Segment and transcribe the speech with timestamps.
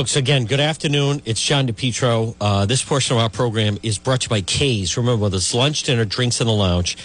[0.00, 1.20] Folks, again, good afternoon.
[1.26, 2.34] It's John DePetro.
[2.40, 4.96] Uh, this portion of our program is brought to you by K's.
[4.96, 6.96] Remember, there's lunch, dinner, drinks in the lounge.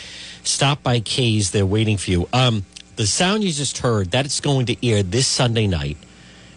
[0.45, 1.51] Stop by K's.
[1.51, 2.29] They're waiting for you.
[2.31, 2.63] Um,
[2.95, 5.97] the sound you just heard, that is going to air this Sunday night,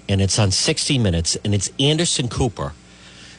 [0.09, 2.73] and it's on 60 Minutes, and it's Anderson Cooper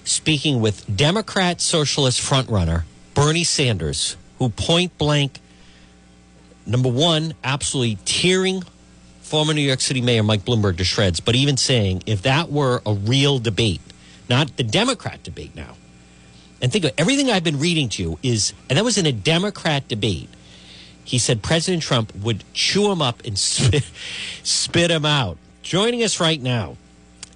[0.04, 5.40] speaking with Democrat Socialist frontrunner Bernie Sanders, who point blank,
[6.66, 8.62] number one, absolutely tearing
[9.30, 12.82] former New York City Mayor Mike Bloomberg to shreds, but even saying if that were
[12.84, 13.80] a real debate,
[14.28, 15.76] not the Democrat debate now,
[16.62, 19.12] and think of everything I've been reading to you is, and that was in a
[19.12, 20.30] Democrat debate.
[21.06, 23.90] He said President Trump would chew him up and spit,
[24.44, 25.38] spit him out.
[25.62, 26.78] Joining us right now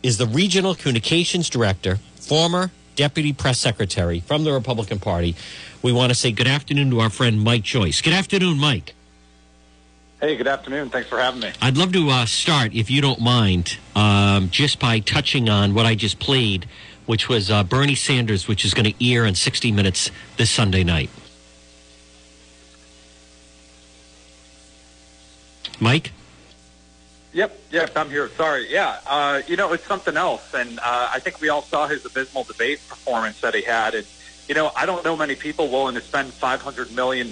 [0.02, 5.36] is the Regional Communications Director, former Deputy Press Secretary from the Republican Party.
[5.84, 8.02] We want to say good afternoon to our friend Mike Joyce.
[8.02, 8.96] Good afternoon, Mike.
[10.24, 10.90] Hey, good afternoon.
[10.90, 11.52] Thanks for having me.
[11.62, 15.86] I'd love to uh, start, if you don't mind, um, just by touching on what
[15.86, 16.66] I just played,
[17.06, 20.86] which was uh, Bernie Sanders, which is going to air in 60 minutes this Sunday
[20.86, 21.10] night.
[25.82, 26.14] Mike?
[27.34, 28.30] Yep, yep, I'm here.
[28.30, 28.72] Sorry.
[28.72, 30.54] Yeah, uh, you know, it's something else.
[30.54, 33.94] And uh, I think we all saw his abysmal debate performance that he had.
[33.94, 34.08] And,
[34.48, 37.30] you know, I don't know many people willing to spend $500 million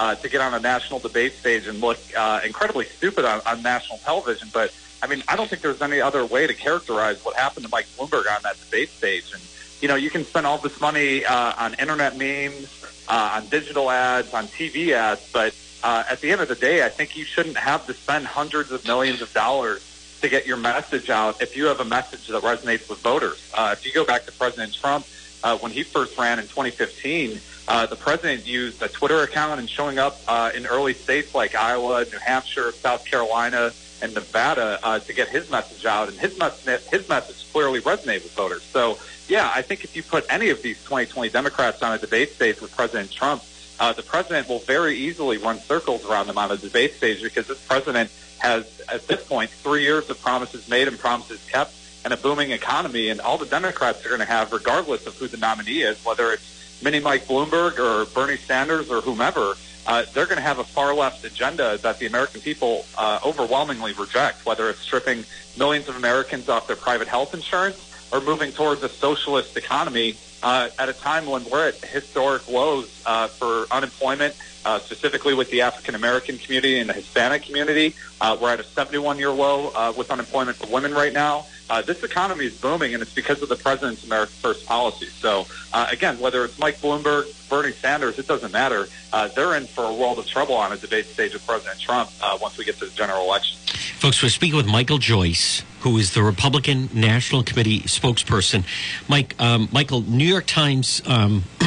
[0.00, 3.62] uh, to get on a national debate stage and look uh, incredibly stupid on, on
[3.62, 4.48] national television.
[4.50, 7.70] But, I mean, I don't think there's any other way to characterize what happened to
[7.70, 9.30] Mike Bloomberg on that debate stage.
[9.34, 9.42] And,
[9.82, 13.90] you know, you can spend all this money uh, on internet memes, uh, on digital
[13.90, 17.26] ads, on TV ads, but uh, at the end of the day, I think you
[17.26, 19.84] shouldn't have to spend hundreds of millions of dollars
[20.22, 23.50] to get your message out if you have a message that resonates with voters.
[23.52, 25.06] Uh, if you go back to President Trump,
[25.42, 27.38] uh, when he first ran in 2015,
[27.70, 31.54] uh, the president used a Twitter account and showing up uh, in early states like
[31.54, 33.70] Iowa, New Hampshire, South Carolina,
[34.02, 36.08] and Nevada uh, to get his message out.
[36.08, 38.64] And his, mes- his message clearly resonated with voters.
[38.64, 38.98] So,
[39.28, 42.60] yeah, I think if you put any of these 2020 Democrats on a debate stage
[42.60, 43.44] with President Trump,
[43.78, 47.46] uh, the president will very easily run circles around them on a debate stage because
[47.46, 51.72] this president has, at this point, three years of promises made and promises kept
[52.04, 53.10] and a booming economy.
[53.10, 56.32] And all the Democrats are going to have, regardless of who the nominee is, whether
[56.32, 59.54] it's Mini Mike Bloomberg or Bernie Sanders or whomever,
[59.86, 63.92] uh, they're going to have a far left agenda that the American people uh, overwhelmingly
[63.94, 65.24] reject, whether it's stripping
[65.58, 70.68] millions of Americans off their private health insurance or moving towards a socialist economy uh,
[70.78, 75.60] at a time when we're at historic lows uh, for unemployment, uh, specifically with the
[75.60, 77.94] African American community and the Hispanic community.
[78.20, 81.46] Uh, we're at a 71 year low with unemployment for women right now.
[81.70, 85.06] Uh, this economy is booming, and it's because of the president's America First policy.
[85.06, 88.88] So, uh, again, whether it's Mike Bloomberg, Bernie Sanders, it doesn't matter.
[89.12, 92.10] Uh, they're in for a world of trouble on a debate stage with President Trump
[92.20, 93.56] uh, once we get to the general election.
[94.00, 98.64] Folks, we're speaking with Michael Joyce, who is the Republican National Committee spokesperson.
[99.08, 101.00] Mike, um, Michael, New York Times.
[101.06, 101.44] Um,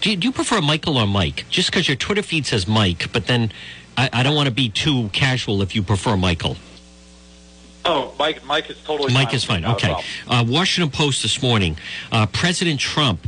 [0.00, 1.44] do, you, do you prefer Michael or Mike?
[1.50, 3.52] Just because your Twitter feed says Mike, but then
[3.98, 6.56] I, I don't want to be too casual if you prefer Michael.
[7.88, 9.62] Oh, Mike, Mike is totally Mike fine is fine.
[9.62, 9.94] not Okay.
[10.26, 11.76] Uh, Washington Post this morning.
[12.10, 13.26] Uh, President Trump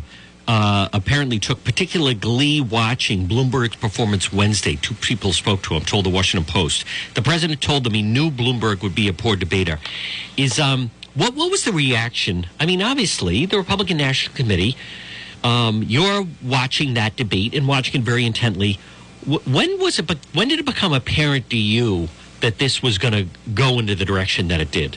[0.48, 4.76] uh, apparently took particular glee watching Bloomberg's performance Wednesday.
[4.76, 6.84] Two people spoke to him, told the Washington Post.
[7.14, 9.78] The president told them he knew Bloomberg would be a poor debater.
[10.36, 12.46] Is um, what what was the reaction?
[12.58, 14.76] I mean, obviously, the Republican National Committee.
[15.44, 18.80] Um, you're watching that debate and watching it very intently.
[19.20, 20.06] W- when was it?
[20.08, 22.08] But when did it become apparent to you
[22.40, 24.96] that this was going to go into the direction that it did?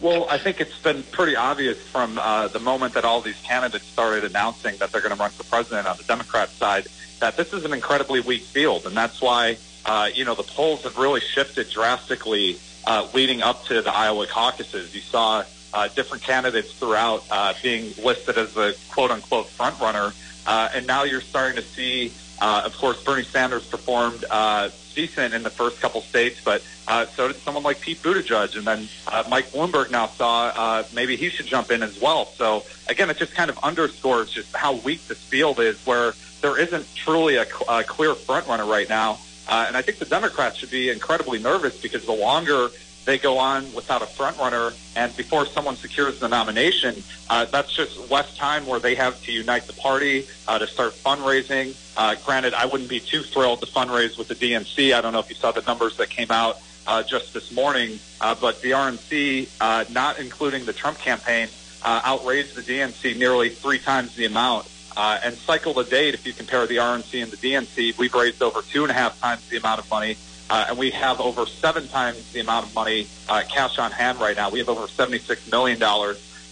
[0.00, 3.84] Well, I think it's been pretty obvious from uh, the moment that all these candidates
[3.84, 6.88] started announcing that they're going to run for president on the Democrat side
[7.22, 9.56] that this is an incredibly weak field, and that's why
[9.86, 14.26] uh, you know the polls have really shifted drastically uh, leading up to the Iowa
[14.26, 14.92] caucuses.
[14.92, 20.12] You saw uh, different candidates throughout uh, being listed as the quote unquote front runner,
[20.48, 25.32] uh, and now you're starting to see, uh, of course, Bernie Sanders performed uh, decent
[25.32, 28.88] in the first couple states, but uh, so did someone like Pete Buttigieg, and then
[29.06, 32.26] uh, Mike Bloomberg now saw uh, maybe he should jump in as well.
[32.26, 36.58] So again, it just kind of underscores just how weak this field is, where there
[36.58, 39.20] isn't truly a, a clear front runner right now.
[39.46, 42.70] Uh, and I think the Democrats should be incredibly nervous because the longer
[43.04, 47.72] they go on without a front runner and before someone secures the nomination, uh, that's
[47.74, 51.76] just less time where they have to unite the party uh, to start fundraising.
[51.96, 54.94] Uh, granted, I wouldn't be too thrilled to fundraise with the DNC.
[54.94, 57.98] I don't know if you saw the numbers that came out uh, just this morning,
[58.20, 61.48] uh, but the RNC, uh, not including the Trump campaign,
[61.84, 64.68] uh, outraised the DNC nearly three times the amount.
[64.96, 68.42] Uh, and cycle to date, if you compare the RNC and the DNC, we've raised
[68.42, 70.16] over two and a half times the amount of money.
[70.50, 74.20] Uh, and we have over seven times the amount of money uh, cash on hand
[74.20, 74.50] right now.
[74.50, 75.78] We have over $76 million.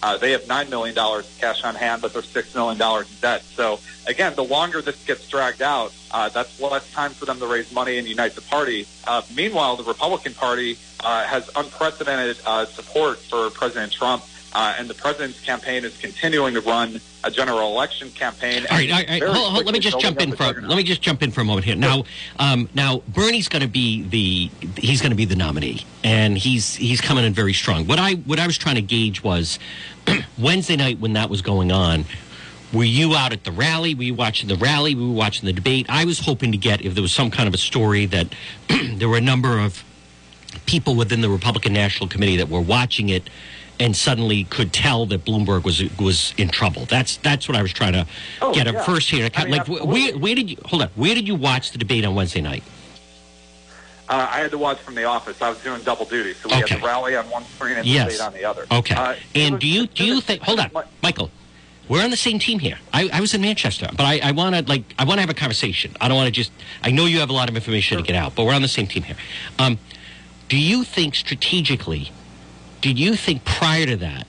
[0.03, 0.95] Uh, they have $9 million
[1.39, 3.43] cash on hand, but they're $6 million in debt.
[3.43, 7.47] So, again, the longer this gets dragged out, uh, that's less time for them to
[7.47, 8.87] raise money and unite the party.
[9.07, 14.25] Uh, meanwhile, the Republican Party uh, has unprecedented uh, support for President Trump.
[14.53, 18.67] Uh, and the president's campaign is continuing to run a general election campaign.
[18.71, 19.23] All right, all right.
[19.23, 21.45] Hold, hold, let me just jump in for let me just jump in for a
[21.45, 21.77] moment here.
[21.77, 22.05] Now,
[22.39, 26.75] um, now Bernie's going to be the he's going to be the nominee, and he's
[26.75, 27.87] he's coming in very strong.
[27.87, 29.59] What I what I was trying to gauge was
[30.39, 32.05] Wednesday night when that was going on.
[32.73, 33.97] Were you out at the rally?
[33.97, 34.95] Were you watching the rally?
[34.95, 35.87] Were you watching the debate?
[35.89, 38.29] I was hoping to get if there was some kind of a story that
[38.95, 39.85] there were a number of
[40.67, 43.29] people within the Republican National Committee that were watching it
[43.81, 46.85] and suddenly could tell that Bloomberg was was in trouble.
[46.85, 48.07] That's that's what I was trying to
[48.43, 48.85] oh, get yeah.
[48.85, 49.29] first here.
[49.35, 50.91] I mean, like where, where did you hold on?
[50.95, 52.63] Where did you watch the debate on Wednesday night?
[54.09, 55.41] Uh, I had to watch from the office.
[55.41, 56.75] I was doing double duty, so we Okay.
[56.75, 58.67] had the rally on one screen and the debate on the other.
[58.71, 58.95] Okay.
[58.95, 60.43] Uh, and was- do you do you think?
[60.43, 60.71] Hold on,
[61.03, 61.31] Michael.
[61.89, 62.79] We're on the same team here.
[62.93, 65.31] I, I was in Manchester, but I, I want to like I want to have
[65.31, 65.97] a conversation.
[66.01, 66.53] I don't want to just.
[66.83, 68.69] I know you have a lot of information to get out, but we're on the
[68.69, 69.17] same team here.
[69.59, 69.79] Um,
[70.49, 72.13] do you think strategically?
[72.81, 74.27] Did you think prior to that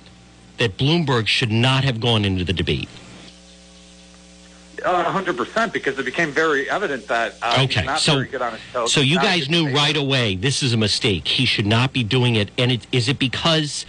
[0.57, 2.89] that Bloomberg should not have gone into the debate?
[4.83, 8.62] Uh, 100% because it became very evident that uh, Okay, so- very good on his
[8.74, 8.92] toes.
[8.92, 11.27] So you guys knew right away this is a mistake.
[11.27, 12.50] He should not be doing it.
[12.57, 13.86] And it, is it because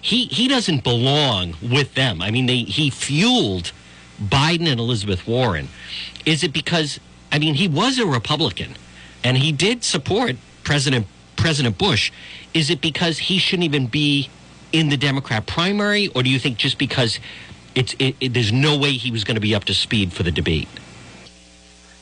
[0.00, 2.22] he he doesn't belong with them?
[2.22, 3.72] I mean, they, he fueled
[4.22, 5.68] Biden and Elizabeth Warren.
[6.24, 7.00] Is it because
[7.32, 8.76] I mean he was a Republican
[9.24, 11.06] and he did support President
[11.38, 12.12] President Bush?
[12.52, 14.28] Is it because he shouldn't even be
[14.72, 17.18] in the Democrat primary, or do you think just because
[17.74, 20.22] it's it, it, there's no way he was going to be up to speed for
[20.22, 20.68] the debate?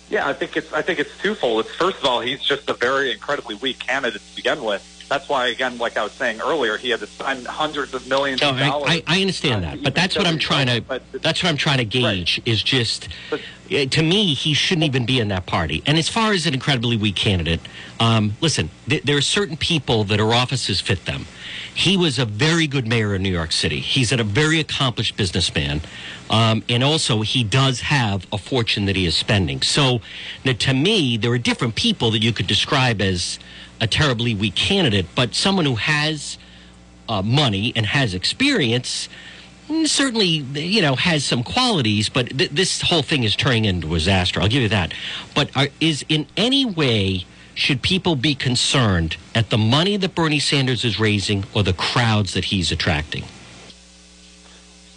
[0.08, 1.66] Yeah, I think it's I think it's twofold.
[1.66, 4.82] It's first of all, he's just a very incredibly weak candidate to begin with.
[5.08, 8.40] That's why, again, like I was saying earlier, he had to spend hundreds of millions
[8.40, 8.90] No, of dollars.
[8.90, 10.80] I, I, understand that, but that's what I'm trying to.
[10.80, 12.40] But, that's what I'm trying to gauge.
[12.44, 15.82] Is just But- eh, to me, he shouldn't even be in that party.
[15.86, 17.60] And as far as an incredibly weak candidate,
[18.00, 21.26] um, listen, th- there are certain people that are offices fit them.
[21.72, 23.80] He was a very good mayor of New York City.
[23.80, 25.82] He's a very accomplished businessman,
[26.30, 29.62] um, and also he does have a fortune that he is spending.
[29.62, 30.00] So,
[30.44, 33.38] now, to me, there are different people that you could describe as
[33.80, 36.38] a terribly weak candidate, but someone who has
[37.08, 39.08] uh, money and has experience
[39.68, 43.86] mm, certainly you know has some qualities but th- this whole thing is turning into
[43.88, 44.40] a disaster.
[44.40, 44.92] I'll give you that.
[45.34, 47.24] But are, is in any way
[47.54, 52.34] should people be concerned at the money that bernie sanders is raising or the crowds
[52.34, 53.24] that he's attracting?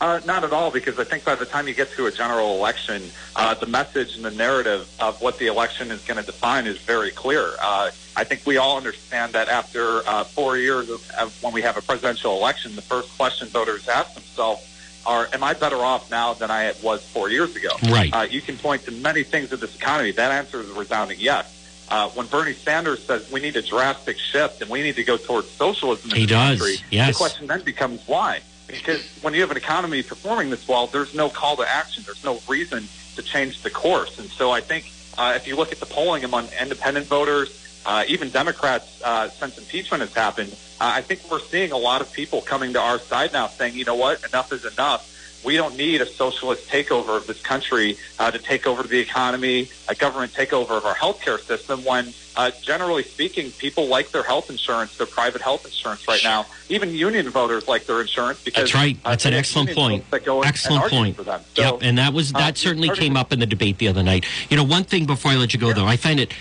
[0.01, 2.55] Uh, not at all, because I think by the time you get to a general
[2.55, 3.03] election,
[3.35, 6.77] uh, the message and the narrative of what the election is going to define is
[6.77, 7.51] very clear.
[7.61, 11.61] Uh, I think we all understand that after uh, four years of, of when we
[11.61, 14.65] have a presidential election, the first question voters ask themselves
[15.05, 17.69] are, am I better off now than I was four years ago?
[17.89, 18.13] Right.
[18.13, 20.11] Uh, you can point to many things in this economy.
[20.11, 21.55] That answer is a resounding yes.
[21.87, 25.15] Uh, when Bernie Sanders says we need a drastic shift and we need to go
[25.15, 27.07] towards socialism in He does, country, yes.
[27.07, 28.41] the question then becomes why?
[28.67, 32.03] Because when you have an economy performing this well, there's no call to action.
[32.05, 32.83] There's no reason
[33.15, 34.19] to change the course.
[34.19, 38.03] And so I think uh, if you look at the polling among independent voters, uh,
[38.07, 42.11] even Democrats, uh, since impeachment has happened, uh, I think we're seeing a lot of
[42.11, 45.05] people coming to our side now saying, you know what, enough is enough.
[45.43, 49.69] We don't need a socialist takeover of this country uh, to take over the economy,
[49.87, 51.85] a government takeover of our healthcare system.
[51.85, 56.45] When, uh, generally speaking, people like their health insurance, their private health insurance right now.
[56.69, 58.97] Even union voters like their insurance because That's right.
[59.03, 60.09] uh, That's an excellent point.
[60.11, 61.15] That go Excellent and point.
[61.15, 61.41] For them.
[61.55, 63.87] So, yep, and that was uh, that it's certainly came up in the debate the
[63.87, 64.25] other night.
[64.49, 66.31] You know, one thing before I let you go, though, I find it,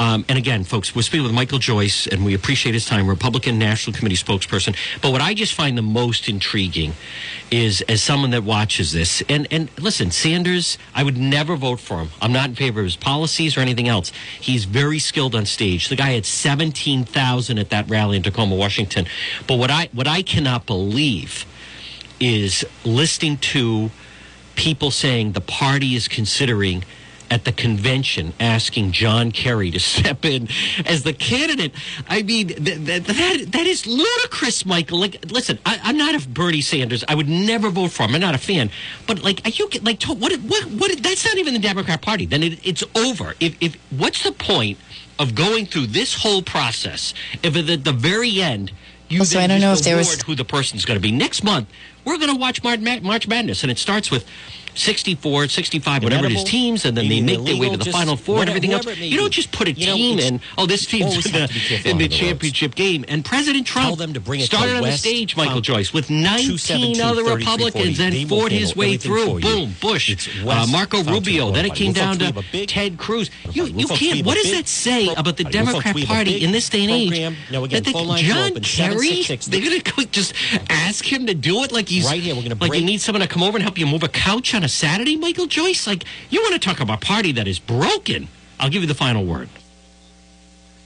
[0.00, 3.58] um, and again, folks, we're speaking with Michael Joyce, and we appreciate his time, Republican
[3.60, 4.74] National Committee spokesperson.
[5.00, 6.92] But what I just find the most intriguing
[7.52, 11.98] is, as someone that watches this, and and listen, Sanders, I would never vote for
[11.98, 12.08] him.
[12.20, 14.10] I'm not in favor of his policies or anything else.
[14.40, 15.88] He's very skilled on stage.
[15.88, 19.06] The guy had seventeen thousand at that rally in Tacoma, Washington.
[19.46, 21.46] But what I what I cannot believe
[22.18, 23.90] is listening to
[24.54, 26.82] people saying the party is considering
[27.30, 30.48] at the convention asking John Kerry to step in
[30.84, 31.72] as the candidate.
[32.08, 35.00] I mean, th- th- that that is ludicrous, Michael.
[35.00, 37.04] Like, listen, I, I'm not a Bernie Sanders.
[37.08, 38.14] I would never vote for him.
[38.14, 38.70] I'm not a fan.
[39.06, 40.32] But like, are you like what?
[40.32, 40.64] What?
[40.64, 41.02] What?
[41.02, 42.26] That's not even the Democrat Party.
[42.26, 43.34] Then it, it's over.
[43.40, 44.78] If if what's the point
[45.18, 48.72] of going through this whole process if at the very end?
[49.08, 51.12] You then I don't know if there was- who the person's going to be.
[51.12, 51.68] Next month,
[52.04, 54.24] we're going to watch March Madness, and it starts with
[54.78, 58.16] 64, 65, whatever it is, teams, and then they make their way to the Final
[58.16, 58.86] Four and everything else.
[58.98, 60.40] You don't just put a you team know, in.
[60.58, 62.74] Oh, this team's in the, in the championship roads.
[62.74, 63.04] game.
[63.08, 67.00] And President Trump them to bring it started on the stage, Michael Joyce, with 19
[67.00, 69.40] other Republicans, and fought his way through.
[69.40, 71.50] Boom, Bush, uh, Marco Rubio.
[71.50, 73.30] Then it came down to Ted Cruz.
[73.52, 74.24] You, you can't.
[74.24, 77.10] What does that say about the Democrat Party in this day and age?
[77.50, 77.84] That
[78.18, 80.34] John Kerry, they're going to just
[80.70, 82.34] ask him to do it like he's right here.
[82.34, 84.08] We're going to like you need someone to come over and help you move a
[84.08, 85.86] couch on a Saturday, Michael Joyce.
[85.86, 88.28] Like you want to talk about a party that is broken?
[88.58, 89.48] I'll give you the final word.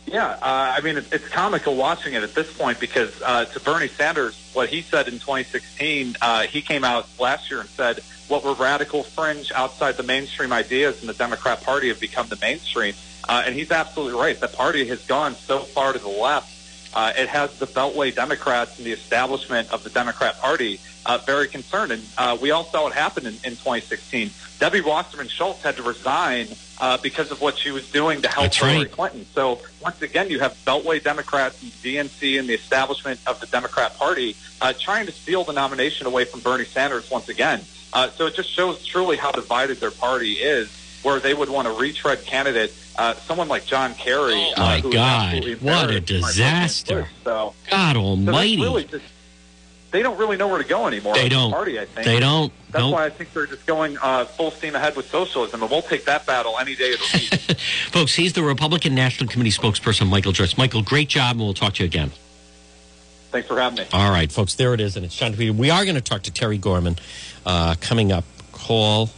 [0.06, 3.86] Yeah, uh, I mean, it's, comical watching it at this point because uh, to Bernie
[3.88, 8.44] Sanders, what he said in 2016, uh, he came out last year and said what
[8.44, 12.94] were radical fringe outside the mainstream ideas in the Democrat Party have become the mainstream.
[13.28, 14.38] Uh, and he's absolutely right.
[14.38, 16.59] The party has gone so far to the left.
[16.92, 21.48] Uh, it has the Beltway Democrats and the establishment of the Democrat Party uh, very
[21.48, 21.92] concerned.
[21.92, 24.30] And uh, we all saw what happened in, in 2016.
[24.58, 26.48] Debbie Wasserman Schultz had to resign
[26.80, 28.90] uh, because of what she was doing to help That's Hillary right.
[28.90, 29.26] Clinton.
[29.34, 33.96] So once again, you have Beltway Democrats and DNC and the establishment of the Democrat
[33.96, 37.62] Party uh, trying to steal the nomination away from Bernie Sanders once again.
[37.92, 40.68] Uh, so it just shows truly how divided their party is,
[41.02, 44.34] where they would want a retread candidate, uh, someone like John Kerry.
[44.34, 45.44] Oh my uh, God!
[45.60, 47.08] What a disaster!
[47.24, 48.56] So God Almighty!
[48.56, 49.04] So really just,
[49.90, 51.14] they don't really know where to go anymore.
[51.14, 51.50] They don't.
[51.50, 52.06] The party, I think.
[52.06, 52.52] They don't.
[52.70, 55.82] That's why I think they're just going uh, full steam ahead with socialism, and we'll
[55.82, 57.58] take that battle any day of the week.
[57.90, 60.56] Folks, he's the Republican National Committee spokesperson, Michael Joyce.
[60.56, 62.12] Michael, great job, and we'll talk to you again.
[63.30, 63.86] Thanks for having me.
[63.92, 65.56] All right, folks, there it is, and it's time John.
[65.56, 66.96] We are going to talk to Terry Gorman
[67.46, 68.24] uh, coming up.
[68.50, 69.10] Call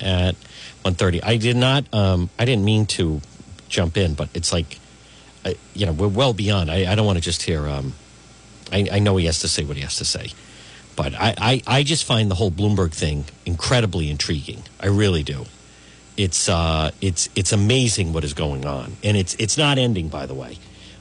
[0.00, 0.36] at
[0.84, 1.20] 1.30.
[1.24, 1.84] I did not.
[1.92, 3.20] Um, I didn't mean to
[3.68, 4.78] jump in, but it's like,
[5.44, 6.70] uh, you know, we're well beyond.
[6.70, 7.66] I, I don't want to just hear.
[7.66, 7.94] Um,
[8.72, 10.28] I, I know he has to say what he has to say.
[10.96, 14.62] But I, I, I just find the whole Bloomberg thing incredibly intriguing.
[14.78, 15.46] I really do.
[16.16, 20.08] It's uh, it's it's amazing what is going on, and it's it's not ending.
[20.08, 20.58] By the way,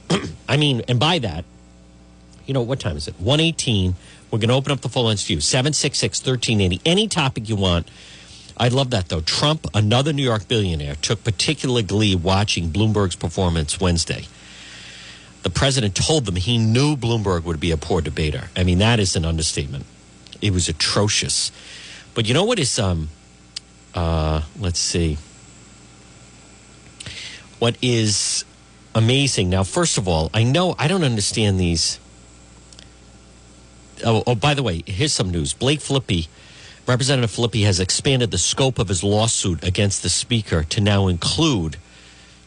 [0.49, 1.45] I mean, and by that,
[2.47, 3.19] you know, what time is it?
[3.19, 3.95] One eighteen.
[4.31, 5.39] We're going to open up the full lens view.
[5.39, 6.81] 766 1380.
[6.89, 7.87] Any topic you want.
[8.57, 9.21] I love that though.
[9.21, 14.25] Trump, another New York billionaire, took particular glee watching Bloomberg's performance Wednesday
[15.43, 18.49] the president told them he knew Bloomberg would be a poor debater.
[18.55, 19.85] I mean, that is an understatement.
[20.41, 21.51] It was atrocious.
[22.13, 23.09] But you know what is, um,
[23.93, 25.17] uh, let's see,
[27.59, 28.45] what is
[28.95, 29.49] amazing.
[29.49, 31.99] Now, first of all, I know I don't understand these.
[34.05, 35.53] Oh, oh by the way, here's some news.
[35.53, 36.27] Blake Filippi,
[36.85, 41.77] Representative Filippi, has expanded the scope of his lawsuit against the speaker to now include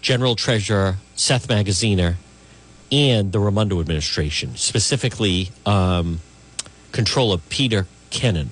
[0.02, 2.16] General Treasurer Seth Magaziner
[2.93, 6.21] and the Raimondo administration, specifically um,
[6.95, 8.50] of Peter Kennan.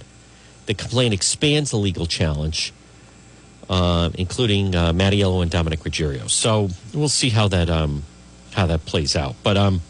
[0.67, 2.73] The complaint expands the legal challenge,
[3.69, 6.31] uh, including uh, Mattiello and Dominic Ruggerio.
[6.31, 8.03] So we'll see how that um,
[8.53, 9.35] how that plays out.
[9.43, 9.83] But um,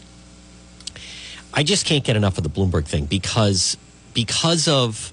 [1.53, 3.77] I just can't get enough of the Bloomberg thing because
[4.13, 5.11] because of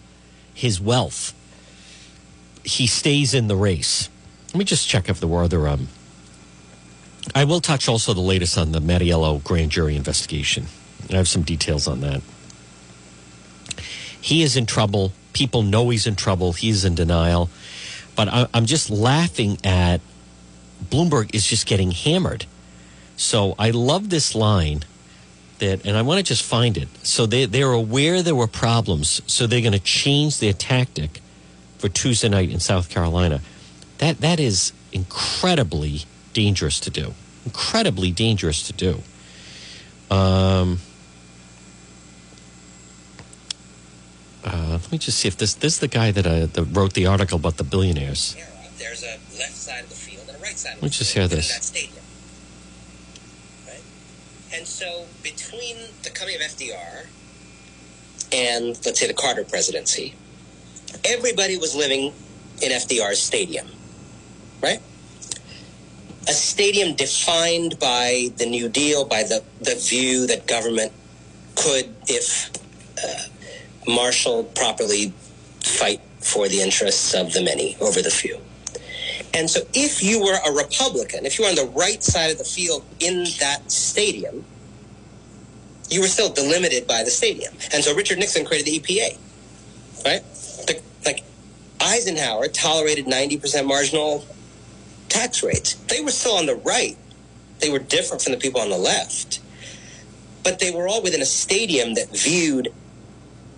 [0.55, 1.35] his wealth,
[2.65, 4.09] he stays in the race.
[4.49, 5.89] Let me just check if there were other um,
[7.35, 10.67] I will touch also the latest on the Mattiello grand jury investigation.
[11.11, 12.21] I have some details on that.
[14.21, 15.13] He is in trouble.
[15.33, 16.53] People know he's in trouble.
[16.53, 17.49] He's in denial.
[18.17, 20.01] But I'm just laughing at
[20.85, 22.47] Bloomberg is just getting hammered.
[23.17, 24.83] So I love this line
[25.63, 26.89] that, and I want to just find it.
[27.03, 31.21] So they, they're aware there were problems, so they're going to change their tactic
[31.79, 33.41] for Tuesday night in South Carolina.
[33.99, 36.03] That That is incredibly
[36.33, 37.15] dangerous to do.
[37.45, 39.03] Incredibly dangerous to do.
[40.11, 40.79] Um,
[44.45, 46.93] uh, let me just see if this this is the guy that, uh, that wrote
[46.93, 48.37] the article about the billionaires.
[48.79, 50.75] There's a left side of the field and a right side.
[50.75, 52.02] Of let me just hear this.
[54.55, 57.07] And so between the coming of FDR
[58.33, 60.15] and let's say the Carter presidency,
[61.05, 62.13] everybody was living
[62.63, 63.67] in FDR's stadium,
[64.63, 64.81] right?
[66.29, 70.93] a stadium defined by the New Deal, by the, the view that government
[71.57, 72.51] could, if
[73.03, 75.13] uh, marshaled properly,
[75.65, 78.39] fight for the interests of the many over the few.
[79.35, 82.39] And so if you were a Republican, if you were on the right side of
[82.39, 84.45] the field in that stadium,
[85.91, 87.55] you were still delimited by the stadium.
[87.73, 89.19] And so Richard Nixon created the EPA,
[90.05, 90.23] right?
[90.67, 91.23] The, like
[91.81, 94.27] Eisenhower tolerated 90% marginal
[95.09, 95.75] tax rates.
[95.75, 96.97] They were still on the right.
[97.61, 99.41] They were different from the people on the left.
[100.43, 102.73] But they were all within a stadium that viewed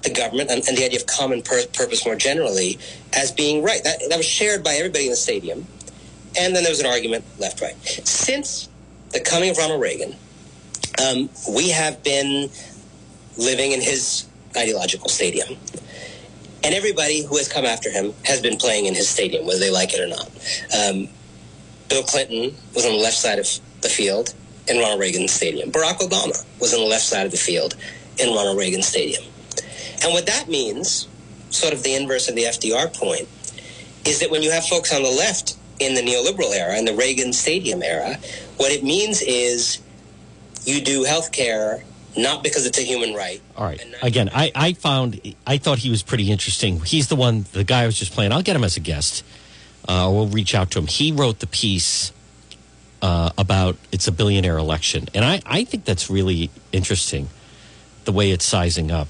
[0.05, 2.79] the government and, and the idea of common pur- purpose more generally
[3.15, 3.83] as being right.
[3.83, 5.67] That, that was shared by everybody in the stadium.
[6.39, 7.77] And then there was an argument left right.
[8.07, 8.69] Since
[9.11, 10.15] the coming of Ronald Reagan,
[11.05, 12.51] um, we have been
[13.39, 15.57] living in his ideological stadium.
[16.63, 19.71] And everybody who has come after him has been playing in his stadium, whether they
[19.71, 20.31] like it or not.
[20.77, 21.09] Um,
[21.89, 23.47] Bill Clinton was on the left side of
[23.83, 24.35] the field
[24.69, 25.71] in Ronald Reagan Stadium.
[25.71, 27.77] Barack Obama was on the left side of the field
[28.19, 29.23] in Ronald Reagan Stadium.
[30.05, 31.09] And what that means,
[31.51, 33.27] sort of the inverse of the FDR point,
[34.07, 36.95] is that when you have folks on the left in the neoliberal era and the
[36.95, 38.19] Reagan Stadium era,
[38.59, 39.81] what it means is
[40.65, 41.83] you do health care
[42.17, 43.41] not because it's a human right.
[43.57, 43.83] All right.
[44.03, 46.81] Again, I, I found, I thought he was pretty interesting.
[46.81, 48.31] He's the one, the guy I was just playing.
[48.31, 49.25] I'll get him as a guest.
[49.89, 50.87] Uh, we'll reach out to him.
[50.87, 52.13] He wrote the piece
[53.03, 55.09] uh, about it's a billionaire election.
[55.13, 57.29] And I, I think that's really interesting,
[58.05, 59.09] the way it's sizing up.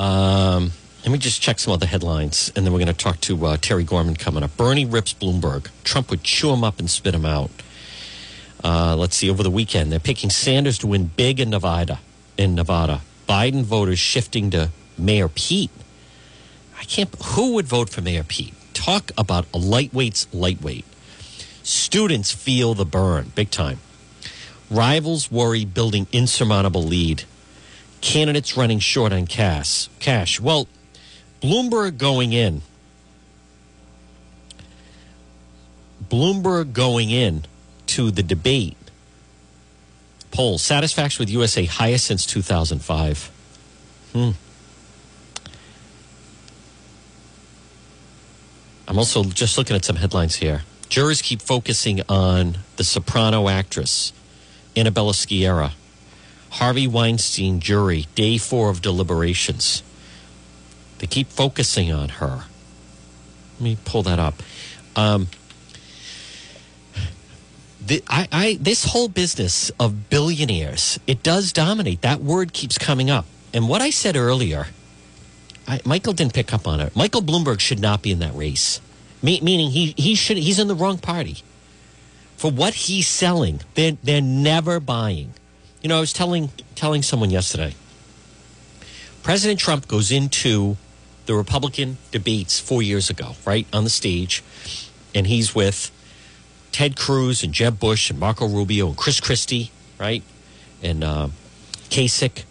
[0.00, 3.44] Um, let me just check some other headlines, and then we're going to talk to
[3.44, 4.56] uh, Terry Gorman coming up.
[4.56, 5.68] Bernie rips Bloomberg.
[5.84, 7.50] Trump would chew him up and spit him out.
[8.64, 9.28] Uh, let's see.
[9.28, 12.00] Over the weekend, they're picking Sanders to win big in Nevada.
[12.38, 15.70] In Nevada, Biden voters shifting to Mayor Pete.
[16.78, 17.14] I can't.
[17.22, 18.54] Who would vote for Mayor Pete?
[18.72, 20.86] Talk about a lightweight's lightweight.
[21.62, 23.80] Students feel the burn big time.
[24.70, 27.24] Rivals worry building insurmountable lead.
[28.00, 29.88] Candidates running short on cash.
[29.98, 30.40] Cash.
[30.40, 30.68] Well,
[31.42, 32.62] Bloomberg going in.
[36.08, 37.44] Bloomberg going in
[37.86, 38.76] to the debate
[40.30, 43.30] poll satisfaction with USA highest since 2005.
[44.12, 44.30] Hmm.
[48.88, 50.62] I'm also just looking at some headlines here.
[50.88, 54.12] Jurors keep focusing on the soprano actress,
[54.76, 55.72] Annabella Sciorra.
[56.50, 59.82] Harvey Weinstein jury, day four of deliberations.
[60.98, 62.44] They keep focusing on her.
[63.54, 64.42] Let me pull that up.
[64.96, 65.28] Um,
[67.84, 72.02] the, I, I, this whole business of billionaires, it does dominate.
[72.02, 73.26] That word keeps coming up.
[73.54, 74.66] And what I said earlier,
[75.66, 76.94] I, Michael didn't pick up on it.
[76.94, 78.80] Michael Bloomberg should not be in that race,
[79.22, 81.42] Me, meaning he, he should he's in the wrong party.
[82.36, 85.34] For what he's selling, they're, they're never buying.
[85.82, 87.74] You know, I was telling telling someone yesterday.
[89.22, 90.76] President Trump goes into
[91.26, 94.42] the Republican debates four years ago, right on the stage,
[95.14, 95.90] and he's with
[96.72, 100.22] Ted Cruz and Jeb Bush and Marco Rubio and Chris Christie, right,
[100.82, 101.28] and uh,
[101.88, 102.44] Kasich.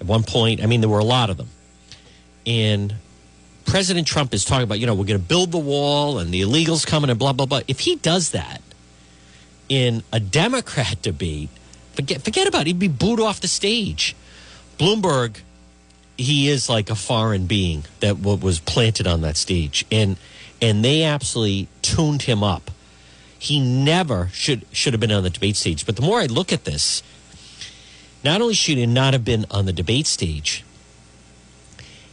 [0.00, 1.50] At one point, I mean, there were a lot of them,
[2.44, 2.94] and
[3.66, 6.40] President Trump is talking about, you know, we're going to build the wall and the
[6.40, 7.60] illegals coming and blah blah blah.
[7.68, 8.60] If he does that
[9.68, 11.50] in a Democrat debate
[11.94, 12.68] Forget forget about it.
[12.68, 14.16] He'd be booed off the stage.
[14.78, 15.36] Bloomberg,
[16.16, 20.16] he is like a foreign being that was planted on that stage, and
[20.60, 22.70] and they absolutely tuned him up.
[23.38, 25.86] He never should should have been on the debate stage.
[25.86, 27.02] But the more I look at this,
[28.24, 30.64] not only should he not have been on the debate stage,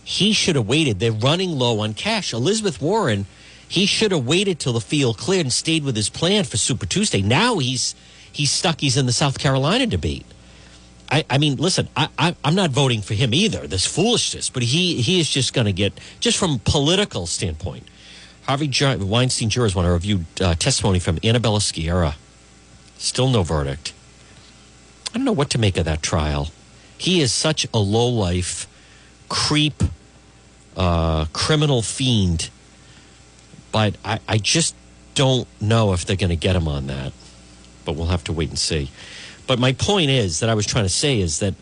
[0.04, 1.00] he should have waited.
[1.00, 2.34] They're running low on cash.
[2.34, 3.26] Elizabeth Warren,
[3.68, 6.86] he should have waited till the field cleared and stayed with his plan for Super
[6.86, 7.22] Tuesday.
[7.22, 7.96] Now he's
[8.32, 8.82] he's stuck.
[8.82, 10.26] He's in the South Carolina debate.
[11.12, 13.68] I, I mean, listen, I, I, am not voting for him either.
[13.68, 17.88] This foolishness, but he he is just going to get just from political standpoint.
[18.48, 22.16] Harvey Weinstein jurors want to review uh, testimony from Annabella Sciorra.
[22.98, 23.94] Still no verdict.
[25.14, 26.50] I don't know what to make of that trial.
[26.98, 28.68] He is such a low life,
[29.28, 29.84] creep,
[30.78, 32.50] uh, criminal fiend.
[33.72, 34.76] But I, I just
[35.14, 37.14] don't know if they're going to get him on that
[37.86, 38.90] but we'll have to wait and see.
[39.48, 41.56] But my point is that I was trying to say is that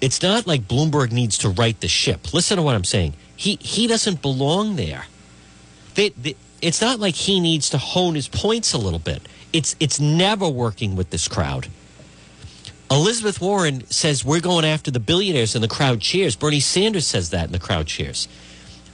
[0.00, 2.32] it's not like Bloomberg needs to right the ship.
[2.34, 3.14] Listen to what I'm saying.
[3.36, 5.06] He he doesn't belong there.
[5.94, 9.22] They, they, it's not like he needs to hone his points a little bit.
[9.52, 11.68] It's it's never working with this crowd.
[12.90, 16.36] Elizabeth Warren says we're going after the billionaires and the crowd cheers.
[16.36, 18.28] Bernie Sanders says that and the crowd cheers.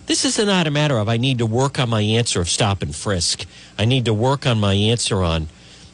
[0.06, 2.80] This is not a matter of I need to work on my answer of stop
[2.80, 3.44] and frisk.
[3.78, 5.48] I need to work on my answer on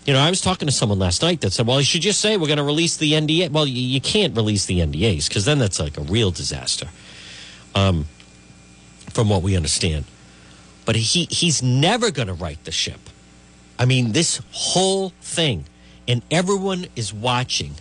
[0.05, 2.21] you know, I was talking to someone last night that said, well, you should just
[2.21, 3.51] say we're going to release the NDA.
[3.51, 6.89] Well, you, you can't release the NDAs because then that's like a real disaster,
[7.75, 8.07] um,
[9.11, 10.05] from what we understand.
[10.85, 13.01] But he, he's never going to right the ship.
[13.79, 15.65] I mean, this whole thing,
[16.07, 17.75] and everyone is watching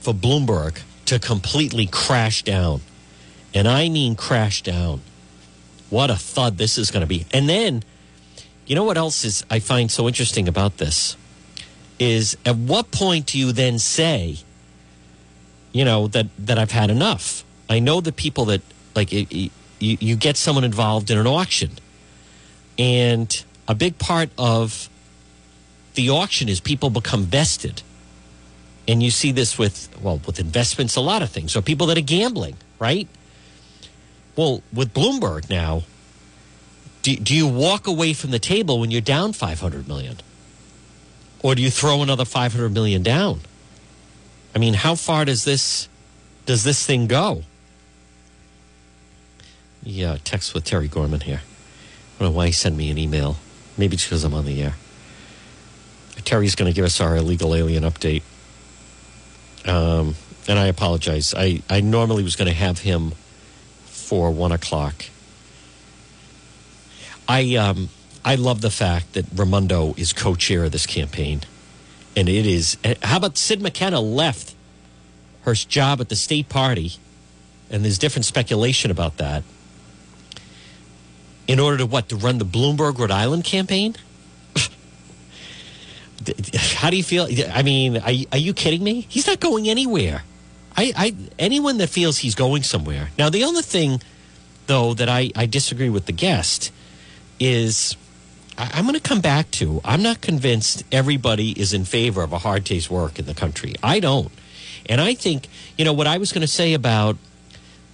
[0.00, 2.82] for Bloomberg to completely crash down.
[3.54, 5.00] And I mean crash down.
[5.88, 7.24] What a thud this is going to be.
[7.32, 7.82] And then,
[8.66, 11.16] you know what else is I find so interesting about this?
[11.98, 14.38] Is at what point do you then say,
[15.72, 17.44] you know, that, that I've had enough?
[17.68, 18.62] I know the people that
[18.94, 21.72] like it, it, you, you get someone involved in an auction,
[22.78, 24.88] and a big part of
[25.94, 27.82] the auction is people become vested,
[28.86, 31.52] and you see this with well with investments, a lot of things.
[31.52, 33.08] So people that are gambling, right?
[34.36, 35.82] Well, with Bloomberg now,
[37.02, 40.18] do, do you walk away from the table when you're down 500 million?
[41.42, 43.40] Or do you throw another 500 million down?
[44.54, 45.88] I mean, how far does this
[46.46, 47.42] does this thing go?
[49.82, 51.40] Yeah, text with Terry Gorman here.
[51.40, 53.36] I don't know why he sent me an email.
[53.76, 54.74] Maybe it's because I'm on the air.
[56.24, 58.22] Terry's going to give us our illegal alien update.
[59.64, 60.16] Um,
[60.48, 61.34] and I apologize.
[61.36, 63.12] I, I normally was going to have him
[63.84, 65.04] for one o'clock.
[67.28, 67.90] I um,
[68.24, 71.42] I love the fact that Raimondo is co-chair of this campaign,
[72.16, 72.76] and it is.
[73.02, 74.54] How about Sid McKenna left
[75.42, 76.92] her job at the state party,
[77.70, 79.42] and there's different speculation about that.
[81.46, 83.96] In order to what to run the Bloomberg Rhode Island campaign?
[86.54, 87.26] How do you feel?
[87.52, 89.06] I mean, are, are you kidding me?
[89.08, 90.24] He's not going anywhere.
[90.76, 93.08] I, I anyone that feels he's going somewhere.
[93.18, 94.02] Now, the only thing,
[94.66, 96.70] though, that I, I disagree with the guest
[97.40, 97.96] is
[98.58, 99.80] I, am going to come back to.
[99.84, 103.74] I'm not convinced everybody is in favor of a hard day's work in the country.
[103.82, 104.32] I don't,
[104.86, 107.16] and I think you know what I was going to say about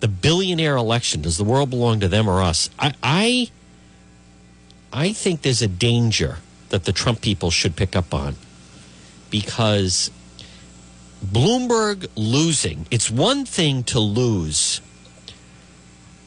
[0.01, 1.23] the billionaire election.
[1.23, 2.71] Does the world belong to them or us?
[2.79, 3.51] I, I,
[4.93, 6.39] I think there's a danger
[6.71, 8.37] that the Trump people should pick up on
[9.31, 10.11] because
[11.25, 14.81] Bloomberg losing, it's one thing to lose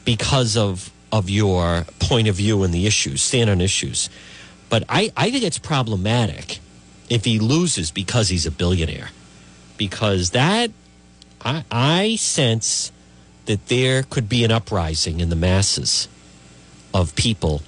[0.04, 4.10] because of of your point of view and the issues, stand on issues.
[4.68, 6.58] But I, I think it's problematic
[7.08, 9.10] if he loses because he's a billionaire.
[9.76, 10.70] Because that
[11.42, 12.92] I, I sense
[13.46, 16.08] that there could be an uprising in the masses
[16.92, 17.62] of people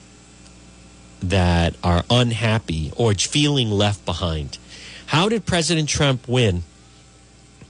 [1.22, 4.58] that are unhappy or feeling left behind.
[5.06, 6.64] How did President Trump win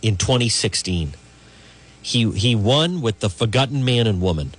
[0.02, 1.14] in 2016.
[2.02, 4.52] He he won with the forgotten man and woman.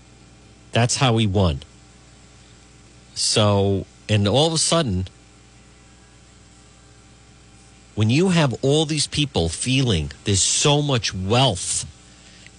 [0.72, 1.62] That's how he won.
[3.14, 5.08] So, and all of a sudden,
[7.96, 11.86] when you have all these people feeling there's so much wealth,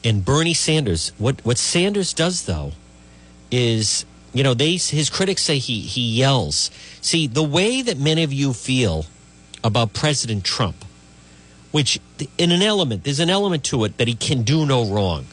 [0.04, 2.72] and Bernie Sanders, what what Sanders does though,
[3.50, 6.70] is you know they his critics say he he yells.
[7.00, 9.06] See the way that many of you feel
[9.64, 10.84] about President Trump
[11.72, 11.98] which
[12.38, 15.26] in an element, there's an element to it that he can do no wrong.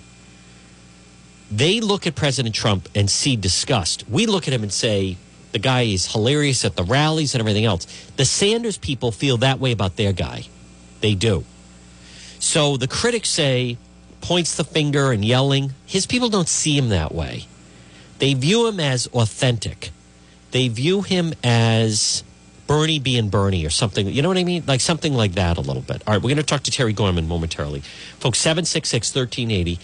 [1.52, 4.08] They look at President Trump and see disgust.
[4.10, 5.18] We look at him and say,
[5.52, 7.88] the guy is hilarious at the rallies and everything else.
[8.18, 10.44] The Sanders people feel that way about their guy.
[11.02, 11.44] They do.
[12.40, 13.78] So the critics say,
[14.22, 15.74] points the finger and yelling.
[15.86, 17.46] His people don't see him that way.
[18.20, 19.92] They view him as authentic.
[20.52, 22.24] They view him as
[22.68, 24.08] Bernie being Bernie or something.
[24.08, 24.64] You know what I mean?
[24.68, 26.04] Like something like that a little bit.
[26.06, 27.80] All right, we're going to talk to Terry Gorman momentarily.
[28.20, 29.80] Folks, 766 1380.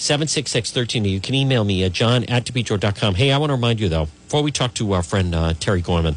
[0.00, 1.10] 766 1380.
[1.10, 3.16] You can email me at john at depetro.com.
[3.16, 5.82] Hey, I want to remind you, though, before we talk to our friend uh, Terry
[5.82, 6.16] Gorman,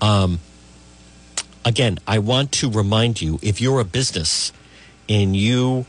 [0.00, 0.38] um,
[1.64, 4.52] again, I want to remind you if you're a business
[5.08, 5.86] and you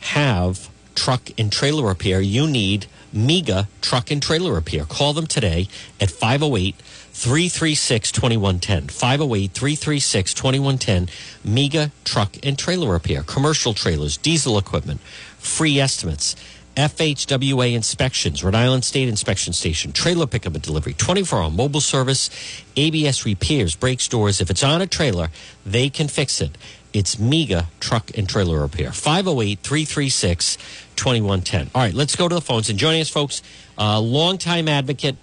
[0.00, 4.84] have truck and trailer repair, you need MEGA Truck and Trailer Repair.
[4.84, 5.68] Call them today
[6.00, 8.88] at 508 336 2110.
[8.88, 11.08] 508 336 2110.
[11.44, 13.22] MEGA Truck and Trailer Repair.
[13.22, 15.00] Commercial trailers, diesel equipment,
[15.40, 16.36] free estimates.
[16.76, 22.30] FHWA inspections, Rhode Island State Inspection Station, trailer pickup and delivery, 24 hour mobile service,
[22.76, 24.40] ABS repairs, brakes, doors.
[24.40, 25.30] If it's on a trailer,
[25.66, 26.56] they can fix it.
[26.92, 28.92] It's MEGA Truck and Trailer Repair.
[28.92, 30.56] 508 336
[30.96, 31.70] 2110.
[31.74, 32.70] All right, let's go to the phones.
[32.70, 33.42] And joining us, folks,
[33.76, 35.16] uh, longtime advocate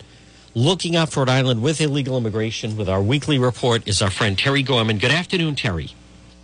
[0.54, 4.38] looking out for Rhode Island with illegal immigration with our weekly report is our friend
[4.38, 4.98] Terry Gorman.
[4.98, 5.92] Good afternoon, Terry.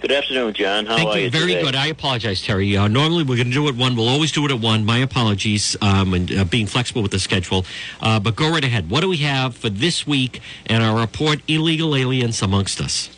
[0.04, 0.86] Good afternoon, John.
[0.86, 1.24] How Thank are you.
[1.24, 1.30] you?
[1.30, 1.62] Very today?
[1.64, 1.76] good.
[1.76, 2.76] I apologize, Terry.
[2.76, 3.96] Uh, normally we're going to do it one.
[3.96, 4.84] We'll always do it at one.
[4.84, 7.66] My apologies, um, and uh, being flexible with the schedule.
[8.02, 8.90] Uh, but go right ahead.
[8.90, 11.40] What do we have for this week and our report?
[11.48, 13.10] Illegal aliens amongst us.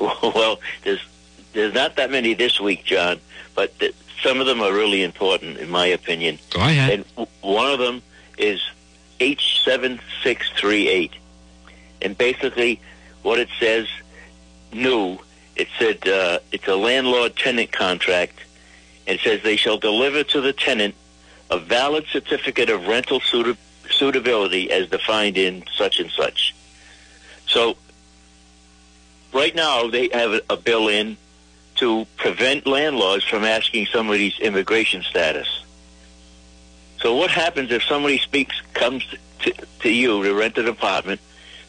[0.00, 0.98] Well, there's
[1.52, 3.20] there's not that many this week, John,
[3.54, 6.40] but th- some of them are really important, in my opinion.
[6.50, 6.90] Go ahead.
[6.90, 8.02] And w- one of them
[8.36, 8.60] is
[9.20, 11.12] H7638.
[12.02, 12.80] And basically,
[13.22, 13.86] what it says,
[14.72, 15.18] new,
[15.60, 18.38] it said uh, it's a landlord tenant contract.
[19.06, 20.94] And it says they shall deliver to the tenant
[21.50, 23.58] a valid certificate of rental suit-
[23.90, 26.54] suitability as defined in such and such.
[27.46, 27.76] So,
[29.32, 31.16] right now, they have a- a bill in
[31.76, 35.48] to prevent landlords from asking somebody's immigration status.
[37.00, 39.02] So what happens if somebody speaks comes
[39.40, 41.20] to, to you to rent an apartment?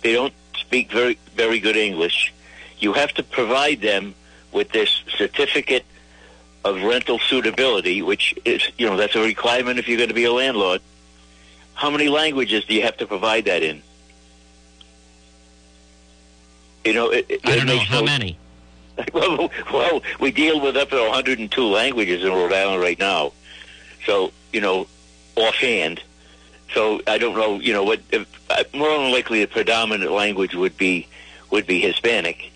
[0.01, 2.33] They don't speak very very good English.
[2.81, 4.13] You have to provide them
[4.51, 5.85] with this certificate
[6.65, 10.25] of rental suitability, which is you know that's a requirement if you're going to be
[10.25, 10.81] a landlord.
[11.73, 13.81] How many languages do you have to provide that in?
[16.85, 18.37] You know, it, it I don't know how no- many.
[19.13, 23.31] well, well, we deal with up to 102 languages in Rhode Island right now.
[24.05, 24.87] So, you know,
[25.35, 26.01] offhand.
[26.73, 30.55] So I don't know, you know, what if, uh, more than likely the predominant language
[30.55, 31.07] would be
[31.49, 32.51] would be Hispanic.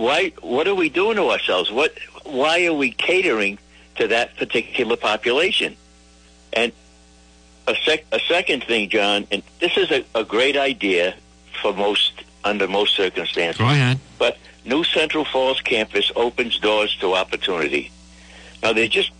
[0.00, 0.32] Why?
[0.40, 1.70] What are we doing to ourselves?
[1.70, 1.92] What?
[2.24, 3.58] Why are we catering
[3.96, 5.76] to that particular population?
[6.54, 6.72] And
[7.68, 11.14] a, sec, a second thing, John, and this is a, a great idea
[11.60, 13.58] for most under most circumstances.
[13.58, 14.00] Go ahead.
[14.18, 17.90] But New Central Falls campus opens doors to opportunity.
[18.62, 19.10] Now they just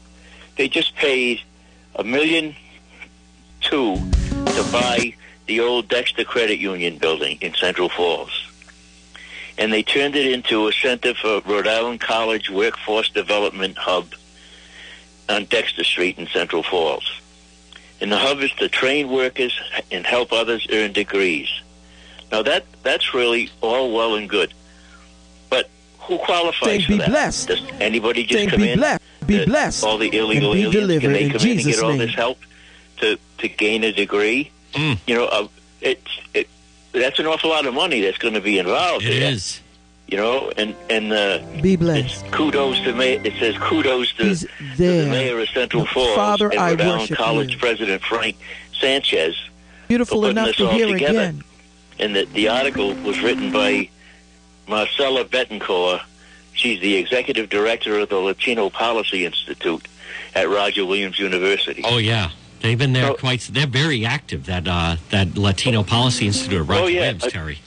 [0.57, 1.43] they just paid
[1.95, 2.57] a million
[3.61, 5.13] two to buy
[5.45, 8.50] the old Dexter Credit Union building in Central Falls.
[9.61, 14.15] And they turned it into a center for Rhode Island College Workforce Development Hub
[15.29, 17.21] on Dexter Street in Central Falls.
[18.01, 19.61] And the hub is to train workers
[19.93, 21.49] and help others earn degrees.
[22.33, 24.55] Now that that's really all well and good,
[25.51, 25.69] but
[25.99, 27.09] who qualifies Thank for be that?
[27.11, 27.49] blessed.
[27.49, 28.79] Does anybody just Thank come be in?
[28.79, 29.03] blessed.
[29.27, 29.85] Be blessed.
[29.85, 31.99] All the illegal and be aliens can they in come in and get all name.
[31.99, 32.39] this help
[32.99, 34.51] to to gain a degree?
[34.73, 34.99] Mm.
[35.07, 35.49] You know, uh,
[35.83, 36.49] it's it,
[36.93, 39.05] that's an awful lot of money that's going to be involved.
[39.05, 39.61] It there, is.
[40.09, 42.33] You know, and and uh, Be it's blessed.
[42.33, 43.15] kudos to May.
[43.19, 46.71] It says kudos to, He's to the mayor of Central Now, Falls Father, and I
[46.71, 47.59] Rhode Island worship College you.
[47.59, 48.37] President Frank
[48.81, 49.37] Sanchez.
[49.87, 51.21] Beautiful enough to hear together.
[51.21, 51.45] again.
[52.01, 53.89] and the, the article was written by
[54.69, 56.01] Marcela Betancur.
[56.55, 59.87] She's the executive director of the Latino Policy Institute
[60.35, 61.83] at Roger Williams University.
[61.85, 63.41] Oh yeah, they've been there So- quite.
[63.53, 64.47] They're very active.
[64.47, 67.01] That uh, that Latino Policy Institute, of Roger Oh, yeah.
[67.01, 67.59] Williams, Terry.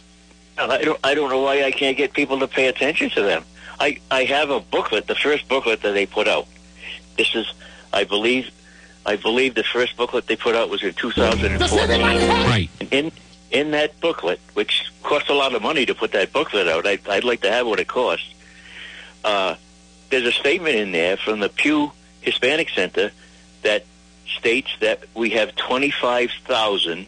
[0.57, 3.43] I don't, I don't know why I can't get people to pay attention to them.
[3.79, 6.47] I, I have a booklet, the first booklet that they put out.
[7.17, 7.51] This is,
[7.91, 8.51] I believe,
[9.03, 11.77] I believe the first booklet they put out was in 2004.
[11.79, 12.69] Right.
[12.91, 13.11] In
[13.49, 16.97] in that booklet, which costs a lot of money to put that booklet out, I,
[17.09, 18.27] I'd like to have what it costs.
[19.23, 19.55] Uh,
[20.09, 23.11] there's a statement in there from the Pew Hispanic Center
[23.63, 23.85] that
[24.37, 27.05] states that we have 25,000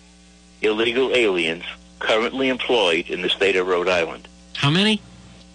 [0.61, 1.63] illegal aliens
[1.99, 4.27] currently employed in the state of Rhode Island.
[4.55, 5.01] How many?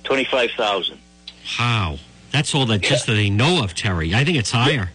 [0.04, 0.98] 25,000.
[1.44, 1.98] How?
[2.32, 4.14] That's all that just that they know of, Terry.
[4.14, 4.90] I think it's higher.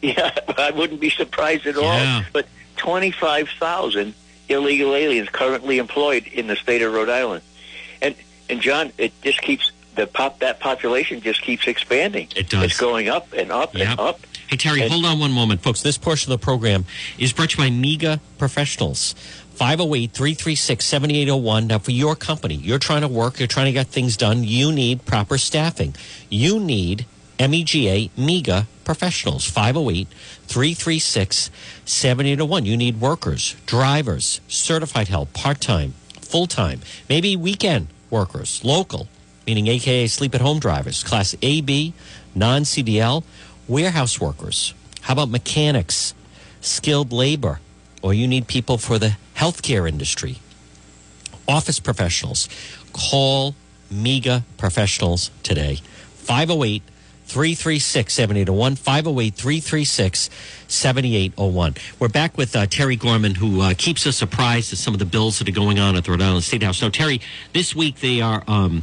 [0.00, 2.22] Yeah, I wouldn't be surprised at all.
[2.32, 4.14] But 25,000
[4.48, 7.42] illegal aliens currently employed in the state of Rhode Island.
[8.00, 8.14] And
[8.48, 12.28] and John, it just keeps the pop that population just keeps expanding.
[12.36, 12.64] It does.
[12.64, 13.88] It's going up and up Yep.
[13.88, 14.20] and up.
[14.48, 15.82] Hey, Terry, And- hold on one moment, folks.
[15.82, 16.86] This portion of the program
[17.18, 19.14] is brought to you by MEGA Professionals.
[19.56, 21.66] 508 336 7801.
[21.66, 24.72] Now, for your company, you're trying to work, you're trying to get things done, you
[24.72, 25.94] need proper staffing.
[26.30, 27.04] You need
[27.38, 29.44] MEGA, MEGA Professionals.
[29.44, 30.08] 508
[30.46, 31.50] 336
[31.84, 32.64] 7801.
[32.64, 36.80] You need workers, drivers, certified help, part time, full time,
[37.10, 39.08] maybe weekend workers, local,
[39.46, 41.92] meaning AKA sleep at home drivers, class A, B,
[42.34, 43.24] non CDL,
[43.68, 44.74] warehouse workers.
[45.02, 46.14] How about mechanics,
[46.60, 47.60] skilled labor,
[48.02, 50.38] or you need people for the healthcare industry,
[51.46, 52.48] office professionals?
[52.92, 53.54] Call
[53.90, 55.76] MEGA Professionals today.
[56.14, 56.82] 508
[57.26, 58.76] 336 7801.
[58.76, 60.30] 508 336
[60.66, 61.74] 7801.
[61.98, 65.04] We're back with uh, Terry Gorman, who uh, keeps us apprised of some of the
[65.04, 66.80] bills that are going on at the Rhode Island State House.
[66.80, 67.20] Now, Terry,
[67.52, 68.42] this week they are.
[68.46, 68.82] Um,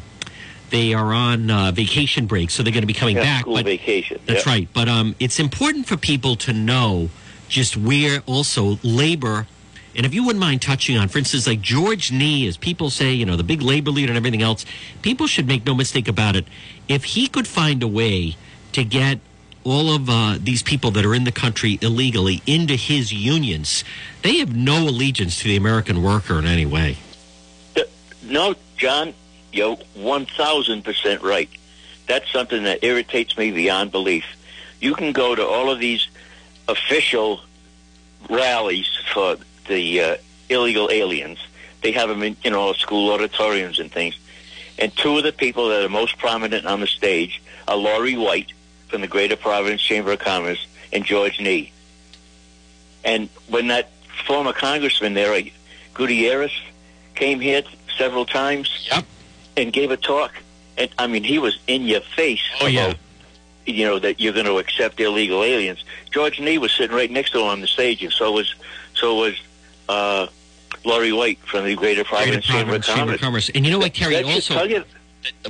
[0.76, 3.42] they are on uh, vacation break, so they're going to be coming Yeah, back.
[3.42, 4.20] school but vacation.
[4.26, 4.52] that's Yeah.
[4.54, 4.68] right.
[4.74, 7.10] But um, it's important for people to know
[7.48, 9.48] just where also labor,
[9.96, 13.14] and if you wouldn't mind touching on, for instance, like George Nee, as people say,
[13.14, 14.66] you know, the big labor leader and everything else,
[15.02, 16.46] people should make no mistake about it.
[16.90, 18.36] If he could find a way
[18.74, 19.20] to get
[19.64, 23.84] all of uh, these people that are in the country illegally into his unions,
[24.24, 26.98] they have no allegiance to the American worker in any way.
[28.24, 29.14] No, John,
[29.56, 31.50] you're 1,000% right.
[32.08, 34.26] That's something that irritates me beyond belief.
[34.82, 36.08] You can go to all of these
[36.68, 37.42] official
[38.30, 39.38] rallies for
[39.68, 40.18] the uh,
[40.50, 41.40] illegal aliens.
[41.82, 44.20] They have them in, you know, school auditoriums and things.
[44.78, 48.52] And two of the people that are most prominent on the stage are Laurie White
[48.90, 51.72] from the Greater Providence Chamber of Commerce and George Nee.
[53.04, 53.90] And when that
[54.26, 55.42] former congressman there,
[55.94, 56.52] Gutierrez,
[57.16, 57.64] came here
[57.98, 59.06] several times Yep.
[59.58, 60.32] And gave a talk,
[60.78, 62.42] and I mean, he was in your face.
[62.62, 62.94] Oh, yeah.
[63.66, 65.84] You know that you're going to accept illegal aliens.
[66.12, 68.54] George Nee was sitting right next to him on the stage, and so was
[68.94, 69.42] so was
[69.90, 70.28] uh,
[70.84, 73.50] Laurie White from the Greater Providence Chamber of Chamber of Commerce.
[73.56, 74.22] And you know what, Terry?
[74.24, 74.84] Also, you-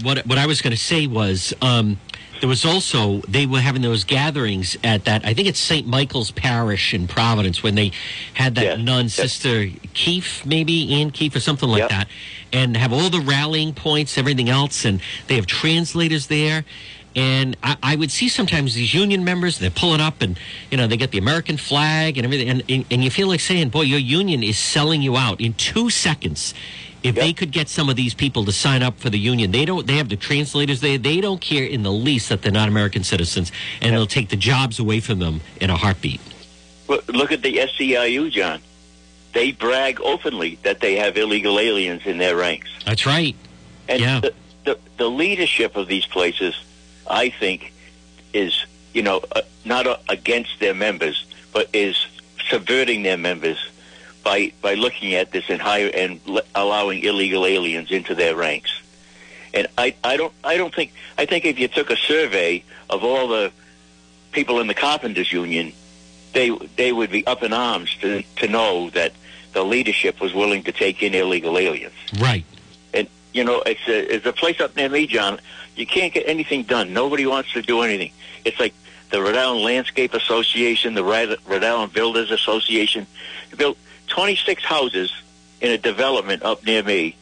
[0.02, 1.98] what what I was going to say was um,
[2.40, 5.88] there was also they were having those gatherings at that I think it's St.
[5.88, 7.92] Michael's Parish in Providence when they
[8.34, 8.76] had that Yeah.
[8.76, 9.10] nun Yeah.
[9.10, 11.90] sister Keefe maybe Ann Keefe or something like Yep.
[11.90, 12.08] that
[12.54, 16.66] and have all the rallying points everything else and they have translators there.
[17.18, 20.38] And I, I would see sometimes these union members, they're pulling up and,
[20.70, 22.50] you know, they get the American flag and everything.
[22.50, 25.54] And, and, and you feel like saying, boy, your union is selling you out in
[25.54, 26.54] two seconds.
[27.06, 27.24] If Yep.
[27.24, 29.86] they could get some of these people to sign up for the union, they don't.
[29.86, 30.82] They have the translators.
[30.82, 34.30] They they don't care in the least that they're not American citizens, and they'll take
[34.30, 36.20] the jobs away from them in a heartbeat.
[36.88, 38.60] Look, look at the SEIU, John.
[39.34, 42.70] They brag openly that they have illegal aliens in their ranks.
[42.86, 43.36] That's right.
[43.88, 44.20] And Yeah.
[44.22, 46.56] the, the, the leadership of these places,
[47.08, 47.72] I think,
[48.34, 48.66] is,
[48.96, 52.08] you know, uh, not uh, against their members, but is
[52.50, 53.60] subverting their members
[54.26, 58.82] by, by looking at this and hire and l- allowing illegal aliens into their ranks.
[59.54, 63.06] And I, I don't I don't think I think if you took a survey of
[63.06, 63.54] all the
[64.34, 65.72] people in the carpenters union,
[66.34, 69.14] they they would be up in arms to to know that
[69.54, 71.94] the leadership was willing to take in illegal aliens.
[72.20, 72.44] Right.
[72.94, 75.40] And you know, it's a it's a place up near me, John.
[75.78, 76.92] You can't get anything done.
[76.92, 78.12] Nobody wants to do anything.
[78.44, 78.74] It's like
[79.12, 83.08] the Rhode Island Landscape Association, the Rhode Island Builders Association.
[83.56, 83.78] Built
[84.16, 85.12] 26 houses
[85.60, 87.16] in a development up near me.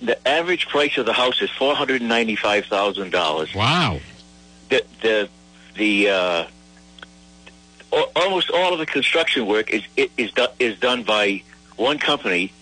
[0.00, 3.52] The average price of the house is four hundred and ninety-five thousand dollars.
[3.52, 3.98] Wow.
[4.68, 5.28] The the
[5.74, 6.46] the uh,
[8.14, 11.42] almost all of the construction work is is is, do, is done by
[11.74, 12.52] one company,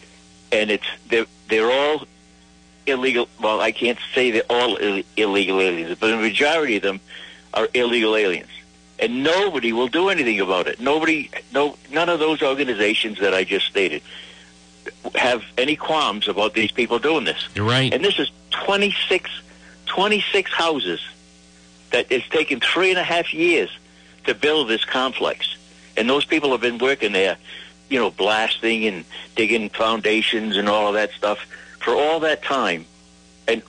[0.51, 2.07] and it's they're they're all
[2.87, 3.29] illegal.
[3.39, 7.01] Well, I can't say they're all Ill- illegal aliens, but the majority of them
[7.53, 8.49] are illegal aliens,
[8.99, 10.81] and nobody will do anything about it.
[10.81, 14.03] Nobody, no, none of those organizations that I just stated
[15.15, 17.49] have any qualms about these people doing this.
[17.55, 17.93] You're right.
[17.93, 19.31] And this is 26,
[19.87, 21.01] 26 houses
[21.91, 23.71] that it's taken three and a half years
[24.25, 25.57] to build this complex.
[25.97, 27.37] And those people have been working there,
[27.89, 29.05] you know, blasting and
[29.35, 31.39] digging foundations and all of that stuff
[31.81, 32.85] for all that time.
[33.49, 33.63] And,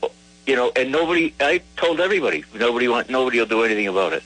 [0.45, 4.23] you know, and nobody, I told everybody, nobody want, nobody will do anything about it.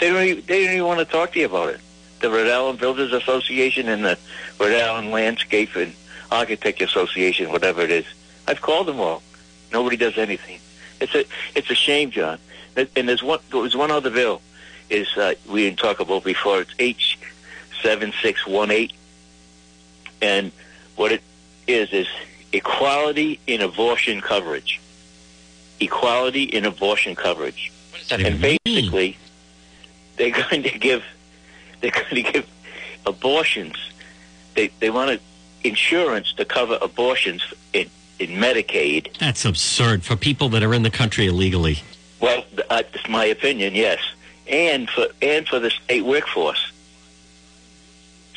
[0.00, 1.80] They don't even, they don't even want to talk to you about it.
[2.20, 4.18] The Rhode Island Builders Association and the
[4.58, 5.92] Rhode Island Landscape and
[6.30, 8.06] Architect Association, whatever it is.
[8.46, 9.22] I've called them all.
[9.72, 10.58] Nobody does anything.
[11.00, 11.24] It's a
[11.54, 12.38] it's a shame, John.
[12.76, 14.40] And there's one there's one other bill
[14.90, 16.60] is uh, we didn't talk about before.
[16.60, 17.18] It's H
[17.82, 18.92] seven six one eight,
[20.20, 20.52] and
[20.96, 21.22] what it
[21.66, 22.06] is is
[22.52, 24.80] equality in abortion coverage.
[25.80, 29.16] Equality in abortion coverage, What does that and even mean?
[30.22, 31.04] They're going to give
[31.80, 32.48] they're going to give
[33.06, 33.74] abortions.
[34.54, 35.20] They they want
[35.64, 39.18] insurance to cover abortions in in Medicaid.
[39.18, 41.78] That's absurd for people that are in the country illegally.
[42.20, 43.74] Well, uh, that's my opinion.
[43.74, 43.98] Yes,
[44.46, 46.70] and for and for the state workforce.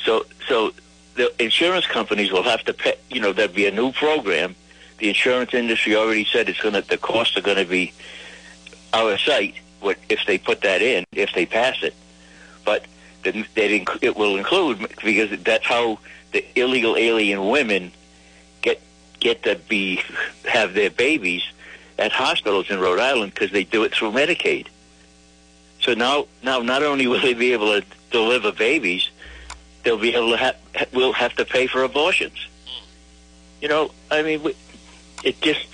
[0.04, 0.74] So so
[1.16, 2.96] the insurance companies will have to pay.
[3.12, 4.56] You know, there'll be a new program.
[4.98, 7.94] The insurance industry already said it's going to the costs are going to be
[8.94, 9.56] out of sight.
[10.10, 11.06] If they put that in?
[11.12, 11.94] If they pass it,
[12.64, 12.86] but
[13.24, 13.36] that
[14.02, 16.00] it will include because that's how
[16.32, 17.92] the illegal alien women
[18.62, 18.82] get
[19.20, 20.02] get to be
[20.46, 21.44] have their babies
[21.98, 24.68] at hospitals in Rhode Island because they do it through Medicaid.
[25.82, 29.10] So now, now not only will they be able to deliver babies,
[29.84, 32.48] they'll be able to ha- will have to pay for abortions.
[33.62, 34.42] You know, I mean,
[35.24, 35.66] it just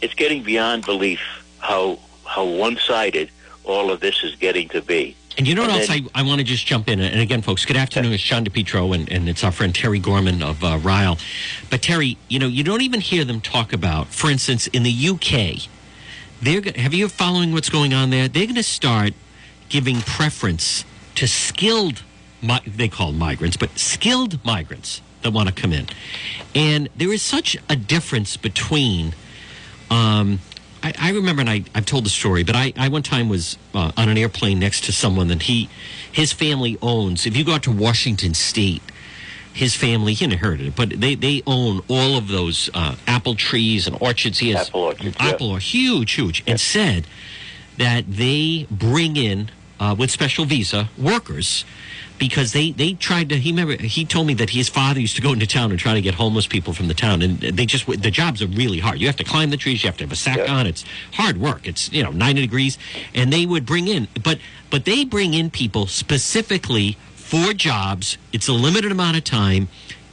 [0.00, 1.20] it's getting beyond belief
[1.60, 3.30] how how one sided
[3.64, 5.16] all of this is getting to be.
[5.38, 7.00] And you know what And else then- I, I want to just jump in?
[7.00, 8.12] And again, folks, good afternoon.
[8.12, 11.18] It's Sean DePetro, and, and it's our friend Terry Gorman of uh, RIILE.
[11.70, 14.92] But Terry, you know, you don't even hear them talk about, for instance, in the
[15.08, 15.68] UK,
[16.42, 18.28] they're have you following what's going on there?
[18.28, 19.14] They're going to start
[19.68, 22.02] giving preference to skilled,
[22.66, 25.86] they call migrants, but skilled migrants that want to come in.
[26.54, 29.14] And there is such a difference between
[29.90, 30.40] um,
[30.82, 33.56] I, I remember, and I, I've told the story, but I, I one time was
[33.74, 35.68] uh, on an airplane next to someone that he,
[36.10, 37.26] his family owns.
[37.26, 38.82] If you go out to Washington State,
[39.52, 43.86] his family, he inherited it, but they, they own all of those uh, apple trees
[43.86, 44.38] and orchards.
[44.38, 45.26] He has Apple orchards, yeah.
[45.26, 47.06] apple are huge, huge, and said
[47.76, 49.50] that they bring in
[49.82, 51.64] uh, with special visa workers
[52.18, 53.36] because they, they tried to.
[53.36, 55.94] He remember he told me that his father used to go into town and try
[55.94, 59.00] to get homeless people from the town, and they just the jobs are really hard.
[59.00, 60.54] You have to climb the trees, you have to have a sack Yeah.
[60.54, 60.66] on.
[60.68, 61.66] It's hard work.
[61.66, 62.78] It's you know ninety degrees,
[63.12, 64.38] and they would bring in, but
[64.70, 68.18] but they bring in people specifically for jobs.
[68.32, 69.66] It's a limited amount of time,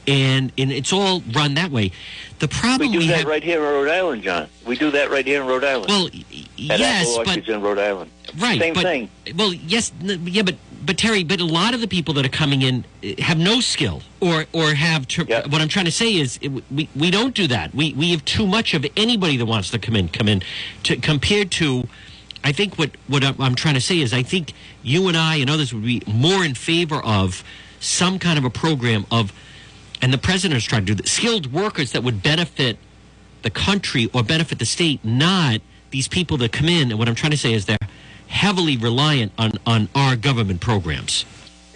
[0.08, 1.92] and and it's all run that way.
[2.40, 4.48] The problem We do we that have, right here in Rhode Island, John.
[4.66, 5.88] We do that right here in Rhode Island.
[5.88, 8.10] well, At yes, Apple but in Rhode Island.
[8.38, 8.60] Right.
[8.60, 9.10] Same but, thing.
[9.36, 12.62] Well, yes, yeah, but but Terry, but a lot of the people that are coming
[12.62, 15.06] in eh, have no skill or or have.
[15.28, 15.46] Yeah.
[15.48, 17.74] What I'm trying to say is it, we we don't do that.
[17.74, 20.42] We we have too much of anybody that wants to come in come in
[20.84, 21.88] to compared to.
[22.42, 25.36] I think what what I'm, I'm trying to say is I think you and I
[25.36, 27.44] and others would be more in favor of
[27.80, 29.32] some kind of a program of,
[30.00, 32.78] and the president is trying to do that, skilled workers that would benefit
[33.42, 35.60] the country or benefit the state, not
[35.90, 36.90] these people that come in.
[36.90, 37.78] And what I'm trying to say is they're
[38.30, 41.24] heavily reliant on, on our government programs.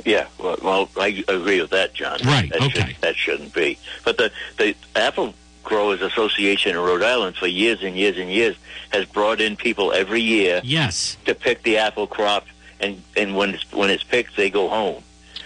[0.04, 2.18] Yeah, well, well, I agree with that, John.
[2.24, 2.86] Right, That okay.
[2.92, 3.78] Should, that shouldn't be.
[4.04, 8.54] But the the Apple Growers Association in Rhode Island for years and years and years
[8.90, 12.46] has brought in people every year Yes, to pick the apple crop,
[12.80, 15.02] and and when it's when it's picked, they go home.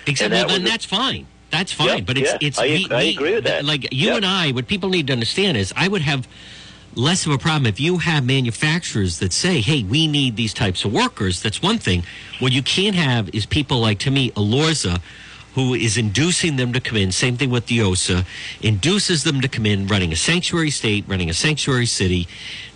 [0.08, 1.26] except And well, that then a- that's fine.
[1.50, 2.02] That's fine.
[2.04, 3.64] But it's yeah, it's I- we- I agree with that.
[3.64, 6.26] Like you and I, what people need to understand is I would have
[6.98, 10.84] less of a problem if you have manufacturers that say, "Hey, we need these types
[10.84, 12.02] of workers." That's one thing.
[12.40, 15.00] What you can't have is people like to me, Elorza,
[15.54, 17.10] who is inducing them to come in.
[17.10, 18.24] Same thing with the OSA,
[18.62, 22.28] induces them to come in, running a sanctuary state, running a sanctuary city,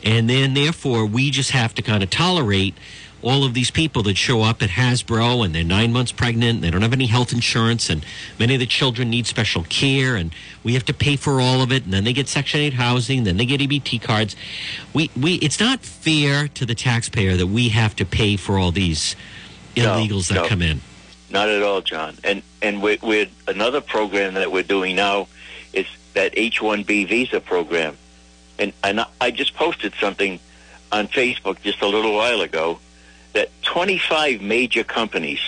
[0.02, 2.74] and then therefore we just have to kind of tolerate
[3.22, 6.70] all of these people that show up at Hasbro and they're nine months pregnant, they
[6.70, 8.04] don't have any health insurance, and
[8.38, 11.72] many of the children need special care, and we have to pay for all of
[11.72, 14.34] it, and then they get Section 8 housing, then they get EBT cards.
[14.92, 18.72] We, we, it's not fair to the taxpayer that we have to pay for all
[18.72, 19.14] these
[19.76, 20.48] No, illegals that no.
[20.48, 20.80] come in.
[21.30, 22.16] Not at all, John.
[22.24, 25.28] And and with, with another program that we're doing now
[25.72, 27.96] is that H-1B visa program.
[28.58, 30.38] And and I just posted something
[30.92, 32.78] on Facebook just a little while ago
[33.32, 35.40] that 25 major companies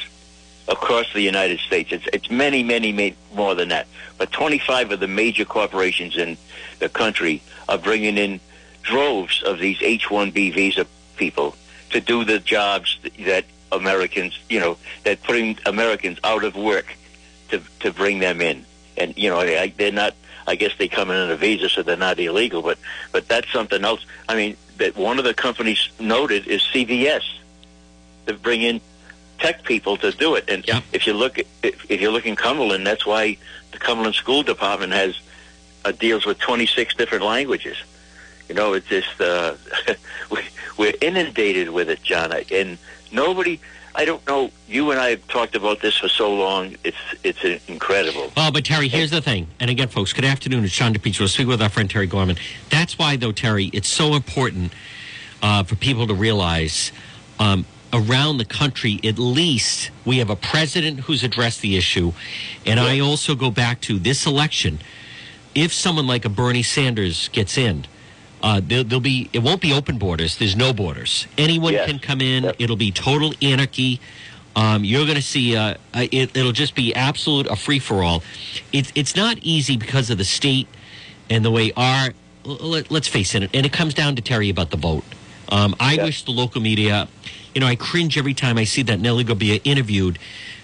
[0.68, 1.92] across the United States.
[1.92, 3.86] It's it's many many ma- more than that,
[4.18, 6.36] but 25 of the major corporations in
[6.78, 8.40] the country are bringing in
[8.82, 11.56] droves of these H-1B visa people
[11.90, 16.96] to do the jobs that Americans, you know, that putting Americans out of work
[17.48, 18.64] to to bring them in.
[18.96, 20.14] And you know, I, they're not.
[20.46, 22.62] I guess they come in on a visa, so they're not illegal.
[22.62, 22.78] But
[23.12, 24.04] but that's something else.
[24.28, 27.22] I mean, that one of the companies noted is CVS
[28.26, 28.80] to bring in
[29.38, 30.44] tech people to do it.
[30.48, 30.82] And Yep.
[30.92, 33.36] if you look, at, if, if you look in Cumberland, that's why
[33.72, 35.18] the Cumberland School Department has
[35.84, 37.76] uh, deals with 26 different languages.
[38.48, 39.54] You know, it's just uh,
[40.30, 40.40] we,
[40.78, 42.32] we're inundated with it, John.
[42.52, 42.78] And
[43.10, 43.58] nobody,
[43.94, 44.50] I don't know.
[44.68, 46.76] You and I have talked about this for so long.
[46.84, 48.32] It's it's incredible.
[48.36, 49.46] Oh, but Terry, here's the thing.
[49.60, 50.64] And again, folks, good afternoon.
[50.64, 51.20] It's Sean DePetro.
[51.20, 52.36] We'll speak with our friend Terry Gorman.
[52.70, 54.72] That's why, though, Terry, it's so important
[55.42, 56.92] uh, for people to realize
[57.38, 57.64] um,
[57.94, 62.12] around the country, at least, we have a president who's addressed the issue.
[62.66, 64.80] And I also go back to this election.
[65.54, 67.86] If someone like a Bernie Sanders gets in,
[68.42, 70.36] uh, there, there'll be it won't be open borders.
[70.36, 71.26] There's no borders.
[71.38, 71.88] Anyone Yes.
[71.88, 72.44] can come in.
[72.44, 72.56] Yep.
[72.58, 74.00] It'll be total anarchy.
[74.56, 78.02] Um, you're going to see uh, uh, it, it'll just be absolute a free for
[78.02, 78.22] all.
[78.72, 80.66] It's it's not easy because of the state
[81.30, 82.10] and the way our
[82.44, 85.04] let, let's face it, and it comes down to Terry about the vote.
[85.48, 86.04] Um, I Yeah.
[86.04, 87.08] wish the local media,
[87.54, 90.18] you know, I cringe every time I see that Nellie Gorbea interviewed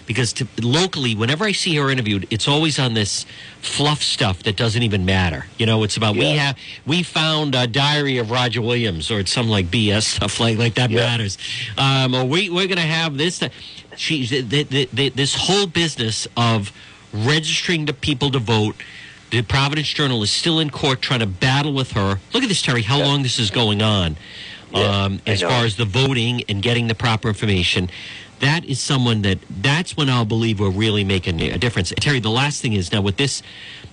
[0.07, 3.25] because to, locally, whenever I see her interviewed, it's always on this
[3.61, 5.45] fluff stuff that doesn't even matter.
[5.57, 9.31] You know, it's about we have we found a diary of Roger Williams or it's
[9.31, 11.01] some like BS stuff like like that Yeah.
[11.05, 11.37] matters.
[11.77, 13.41] Um, or we we're gonna have this.
[13.95, 16.71] She the, the, the, this whole business of
[17.13, 18.75] registering the people to vote.
[19.29, 22.19] The Providence Journal is still in court trying to battle with her.
[22.33, 22.81] Look at this, Terry.
[22.81, 23.05] How Yeah.
[23.05, 24.17] long this is going on,
[24.73, 27.89] Yeah, um, as far as the voting and getting the proper information.
[28.39, 31.93] That is someone that that's when I'll believe we're really making a difference.
[31.99, 33.43] Terry, the last thing is now with this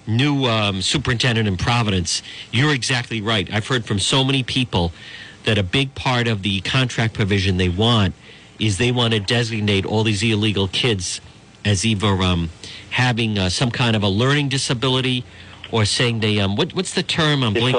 [0.07, 3.53] new um, superintendent in Providence, you're exactly right.
[3.53, 4.93] I've heard from so many people
[5.45, 8.14] that a big part of the contract provision they want
[8.59, 11.20] is they want to designate all these illegal kids
[11.64, 12.49] as either um,
[12.91, 15.24] having uh, some kind of a learning disability
[15.70, 17.43] or saying they um, what, what's the term?
[17.43, 17.76] I'm blank-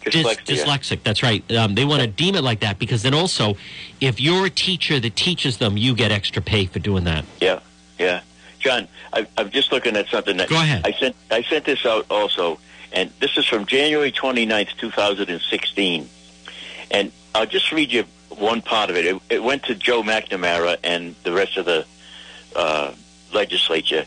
[0.00, 0.64] Dyslex- Dys- dyslexia.
[0.64, 1.02] dyslexic.
[1.02, 1.50] That's right.
[1.52, 3.56] Um, they want to deem it like that because then also,
[4.00, 7.24] if you're a teacher that teaches them, you get extra pay for doing that.
[7.40, 7.60] Yeah,
[7.98, 8.20] yeah.
[8.60, 10.82] John, I, I'm just looking at something that Go ahead.
[10.86, 11.16] I sent.
[11.30, 12.58] I sent this out also,
[12.92, 16.08] and this is from January 29th, 2016.
[16.90, 19.04] And I'll just read you one part of it.
[19.06, 21.86] It, it went to Joe McNamara and the rest of the
[22.56, 22.92] uh,
[23.32, 24.04] legislature.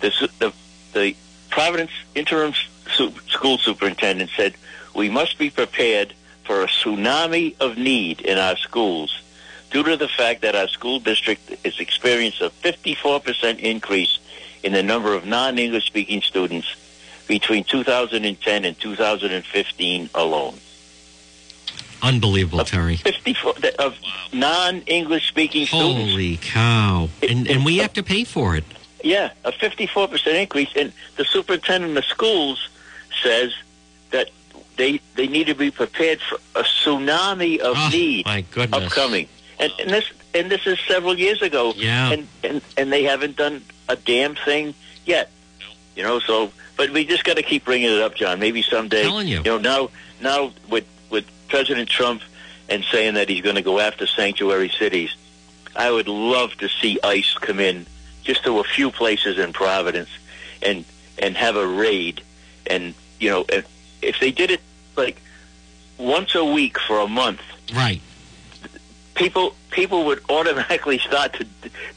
[0.00, 0.52] The, the
[0.92, 1.16] the
[1.50, 2.54] Providence interim
[2.94, 4.54] su- school superintendent said
[4.94, 6.14] we must be prepared
[6.44, 9.22] for a tsunami of need in our schools
[9.70, 14.18] due to the fact that our school district has experienced a 54% increase
[14.62, 16.68] in the number of non-English speaking students
[17.28, 20.58] between 2010 and 2015 alone.
[22.02, 22.96] Unbelievable, Terry.
[22.96, 23.96] 54 of
[24.32, 26.10] non-English speaking students.
[26.10, 27.08] Holy cow!
[27.28, 28.64] And and we have to pay for it.
[29.04, 30.70] Yeah, a 54% increase.
[30.74, 32.68] And the superintendent of schools
[33.22, 33.52] says
[34.80, 38.86] they they need to be prepared for a tsunami of Oh, need my goodness.
[38.86, 39.28] upcoming.
[39.58, 41.74] And, and this and this is several years ago.
[41.76, 42.12] Yeah.
[42.12, 44.74] And, and and they haven't done a damn thing
[45.04, 45.30] yet.
[45.96, 48.40] You know, so but we just got to keep bringing it up, John.
[48.40, 49.02] Maybe someday.
[49.02, 49.42] Telling you.
[49.42, 49.90] know, now
[50.22, 52.22] now with with President Trump
[52.70, 55.14] and saying that he's going to go after sanctuary cities,
[55.76, 57.86] I would love to see ICE come in
[58.22, 60.08] just to a few places in Providence
[60.62, 60.86] and
[61.18, 62.22] and have a raid.
[62.66, 63.66] And you know, if,
[64.00, 64.60] if they did it
[65.04, 65.20] like
[65.98, 67.40] once a week for a month,
[67.74, 68.00] Right.
[69.14, 71.46] people people would automatically start to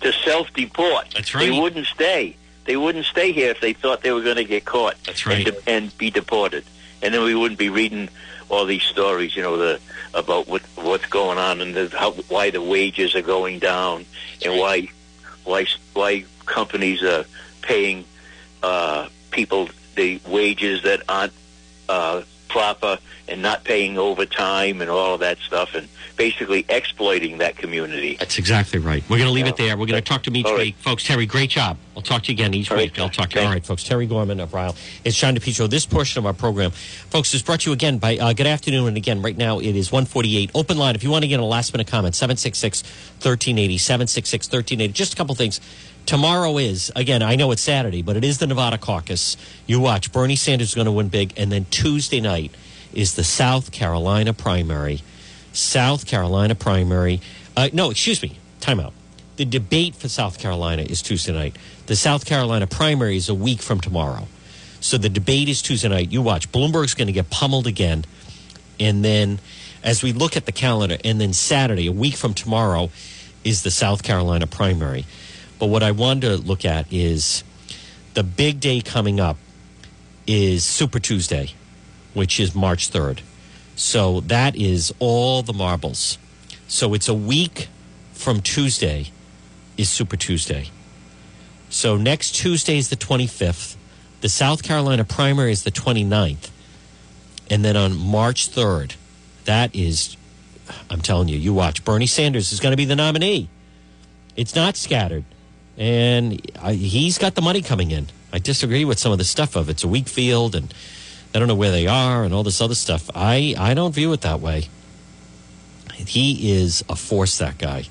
[0.01, 1.05] to self deport.
[1.15, 1.49] That's right.
[1.49, 2.35] They wouldn't stay.
[2.65, 4.95] They wouldn't stay here if they thought they were going to get caught.
[5.05, 5.45] That's right.
[5.47, 6.63] And, and be deported.
[7.01, 8.07] And then we wouldn't be reading
[8.49, 9.79] all these stories, you know, the
[10.13, 14.05] about what what's going on and the, how why the wages are going down
[14.45, 14.87] and why
[15.43, 17.25] why why companies are
[17.61, 18.05] paying
[18.61, 21.33] uh, people the wages that aren't
[21.89, 22.21] uh,
[22.53, 25.87] proper and not paying overtime and all of that stuff and
[26.17, 28.15] basically exploiting that community.
[28.19, 29.03] That's exactly right.
[29.09, 29.75] We're going to leave it there.
[29.75, 30.67] We're going to talk to him each All right.
[30.67, 30.75] week.
[30.75, 31.77] Folks, Terry, great job.
[31.97, 32.91] I'll talk to you again each All right.
[32.91, 32.99] week.
[32.99, 33.41] I'll talk to you.
[33.41, 33.47] Thanks.
[33.47, 33.83] All right, folks.
[33.83, 34.75] Terry Gorman of RIILE.
[35.03, 35.67] It's John DePetro.
[35.67, 38.89] This portion of our program, folks, is brought to you again by uh, Good Afternoon.
[38.89, 40.51] And again, right now it is 148.
[40.53, 40.93] Open line.
[40.93, 44.93] If you want to get a last minute comment, 766 1380, 766 1380.
[44.93, 45.59] Just a couple things.
[46.05, 49.37] Tomorrow is, again, I know it's Saturday, but it is the Nevada caucus.
[49.65, 50.11] You watch.
[50.11, 51.33] Bernie Sanders is going to win big.
[51.37, 52.51] And then Tuesday night
[52.93, 55.01] is the South Carolina primary.
[55.53, 57.21] South Carolina primary.
[57.55, 58.37] Uh, no, excuse me.
[58.59, 58.91] Timeout.
[59.37, 61.55] The debate for South Carolina is Tuesday night.
[61.87, 64.27] The South Carolina primary is a week from tomorrow.
[64.79, 66.11] So the debate is Tuesday night.
[66.11, 66.51] You watch.
[66.51, 68.03] Bloomberg's going to get pummeled again.
[68.79, 69.39] And then
[69.83, 72.89] as we look at the calendar, and then Saturday, a week from tomorrow,
[73.43, 75.05] is the South Carolina primary.
[75.59, 77.43] But what I wanted to look at is
[78.13, 79.37] the big day coming up
[80.27, 81.51] is Super Tuesday,
[82.13, 83.21] which is March 3rd.
[83.75, 86.17] So that is all the marbles.
[86.67, 87.69] So it's a week
[88.13, 89.11] from Tuesday
[89.77, 90.69] is Super Tuesday.
[91.69, 93.75] So next Tuesday is the 25th.
[94.21, 96.49] The South Carolina primary is the 29th.
[97.49, 98.95] And then on March 3rd,
[99.45, 100.15] that is,
[100.89, 101.83] I'm telling you, you watch.
[101.83, 103.49] Bernie Sanders is going to be the nominee.
[104.35, 105.25] It's not scattered.
[105.77, 108.07] And I, he's got the money coming in.
[108.31, 110.73] I disagree with some of the stuff of it's a weak field and
[111.35, 113.09] I don't know where they are and all this other stuff.
[113.15, 114.69] I, I don't view it that way.
[115.93, 117.85] He is a force, that guy.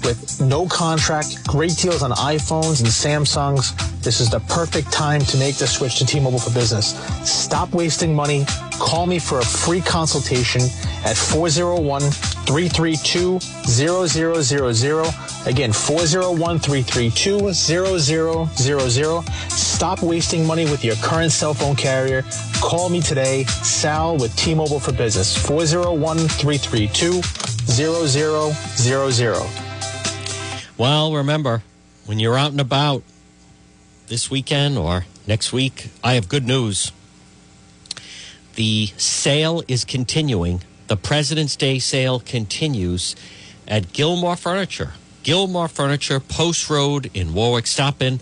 [0.04, 3.74] with no contract, great deals on iPhones and Samsungs.
[4.02, 6.94] This is the perfect time to make the switch to T-Mobile for Business.
[7.28, 8.46] Stop wasting money.
[8.82, 10.60] Call me for a free consultation
[11.04, 15.14] at 401 332 0000.
[15.46, 19.22] Again, 401 332 0000.
[19.50, 22.24] Stop wasting money with your current cell phone carrier.
[22.60, 29.46] Call me today, Sal with T Mobile for Business, 401 332 0000.
[30.76, 31.62] Well, remember,
[32.06, 33.04] when you're out and about
[34.08, 36.90] this weekend or next week, I have good news.
[38.54, 40.62] The sale is continuing.
[40.88, 43.16] The President's Day sale continues
[43.66, 44.92] at Gilmore Furniture.
[45.22, 47.66] Gilmore Furniture, Post Road in Warwick.
[47.66, 48.20] Stop in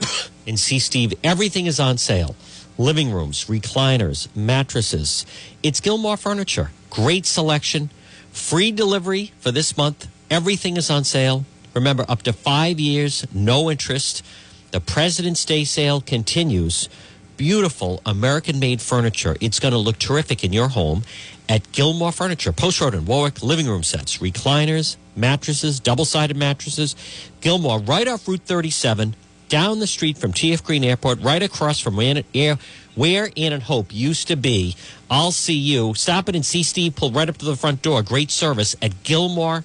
[0.46, 1.14] and see Steve.
[1.22, 2.34] Everything is on sale
[2.78, 5.24] living rooms, recliners, mattresses.
[5.62, 6.70] It's Gilmore Furniture.
[6.90, 7.90] Great selection,
[8.32, 10.08] free delivery for this month.
[10.30, 11.44] Everything is on sale.
[11.74, 14.24] Remember, up to five years, no interest.
[14.70, 16.88] The President's Day sale continues.
[17.36, 19.36] Beautiful American made furniture.
[19.40, 21.02] It's going to look terrific in your home
[21.48, 26.94] at Gilmore Furniture, Post Road in Warwick, living room sets, recliners, mattresses, double sided mattresses.
[27.40, 29.16] Gilmore, right off Route 37,
[29.48, 34.28] down the street from TF Green Airport, right across from where, Ann and Hope used
[34.28, 34.76] to be.
[35.10, 35.94] I'll see you.
[35.94, 38.02] Stop it and see Steve pull right up to the front door.
[38.02, 39.64] Great service at Gilmore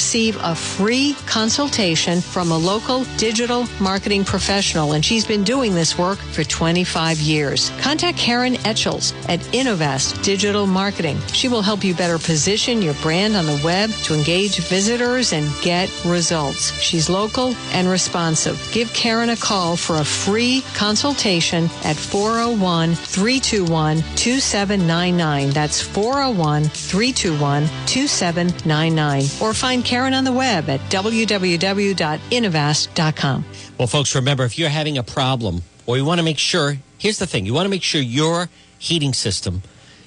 [0.00, 5.98] receive a free consultation from a local digital marketing professional, and she's been doing this
[5.98, 7.70] work for 25 years.
[7.80, 11.18] Contact Karen Etchels at Innovast Digital Marketing.
[11.34, 15.46] She will help you better position your brand on the web to engage visitors and
[15.60, 16.72] get results.
[16.80, 18.56] She's local and responsive.
[18.72, 25.50] Give Karen a call for a free consultation at 401 321 2799.
[25.50, 29.24] That's 401 321 2799.
[29.42, 33.44] Or find Karen on the web at www.innovast.com.
[33.78, 37.18] Well, folks, remember if you're having a problem or you want to make sure, here's
[37.18, 39.62] the thing you want to make sure your heating system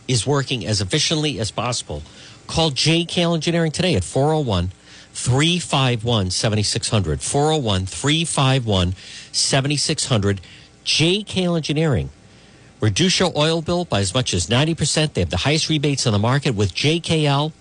[0.07, 2.03] is working as efficiently as possible.
[2.47, 4.71] Call JKL Engineering today at 401
[5.13, 7.21] 351 7600.
[7.21, 8.95] 401 351
[9.31, 10.41] 7600.
[10.85, 12.09] JKL Engineering.
[12.81, 15.13] Reduce your oil bill by as much as 90%.
[15.13, 17.53] They have the highest rebates on the market with JKL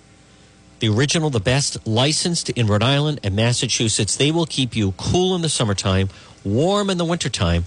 [0.83, 4.17] the original, the best, licensed in Rhode Island and Massachusetts.
[4.17, 6.09] They will keep you cool in the summertime,
[6.43, 7.67] warm in the wintertime.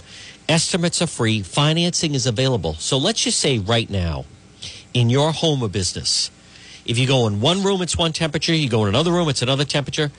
[0.50, 2.74] Estimates are free, financing is available.
[2.74, 4.26] So let's just say right now,
[4.92, 6.30] in your home or business,
[6.84, 9.40] if you go in one room, it's one temperature, you go in another room, it's
[9.40, 10.12] another temperature.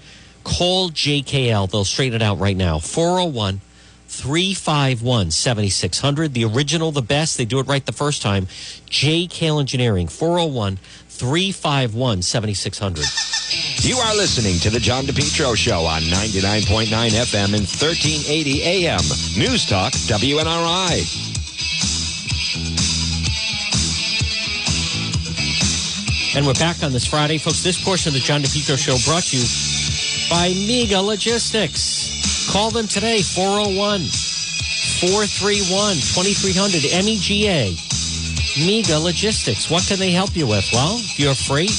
[0.43, 2.79] Call JKL, they'll straighten it out right now.
[2.79, 3.61] 401
[4.07, 6.33] 351 7600.
[6.33, 7.37] The original, the best.
[7.37, 8.47] They do it right the first time.
[8.89, 10.79] JKL Engineering, 401
[11.17, 13.03] 351 7600.
[13.83, 18.99] You are listening to The John DePetro Show on 99.9 FM and 1380 AM.
[19.37, 21.25] News Talk, WNRI.
[26.35, 27.39] And we're back on this Friday.
[27.39, 29.45] Folks, this portion of the John DePetro Show brought to you
[30.29, 32.51] by Mega Logistics.
[32.51, 34.01] Call them today, 401
[34.99, 37.86] 431 2300 MEGA.
[38.65, 39.69] Mega Logistics.
[39.69, 40.65] What can they help you with?
[40.73, 41.75] Well, if you're freight,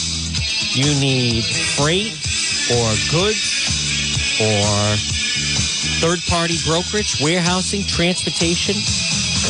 [0.77, 1.43] you need
[1.75, 2.13] freight
[2.71, 4.97] or goods or
[5.99, 8.75] third party brokerage, warehousing, transportation,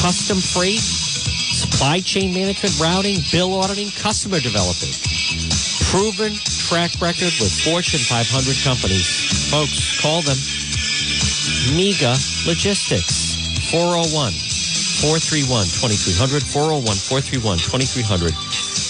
[0.01, 4.97] custom freight, supply chain management, routing, bill auditing, customer development.
[5.91, 6.35] Proven
[6.69, 9.51] track record with Fortune 500 companies.
[9.51, 10.37] Folks, call them
[11.77, 12.17] Mega
[12.47, 13.37] Logistics
[13.71, 14.48] 401
[14.99, 16.43] 431 2300.
[16.43, 18.35] 401 431 2300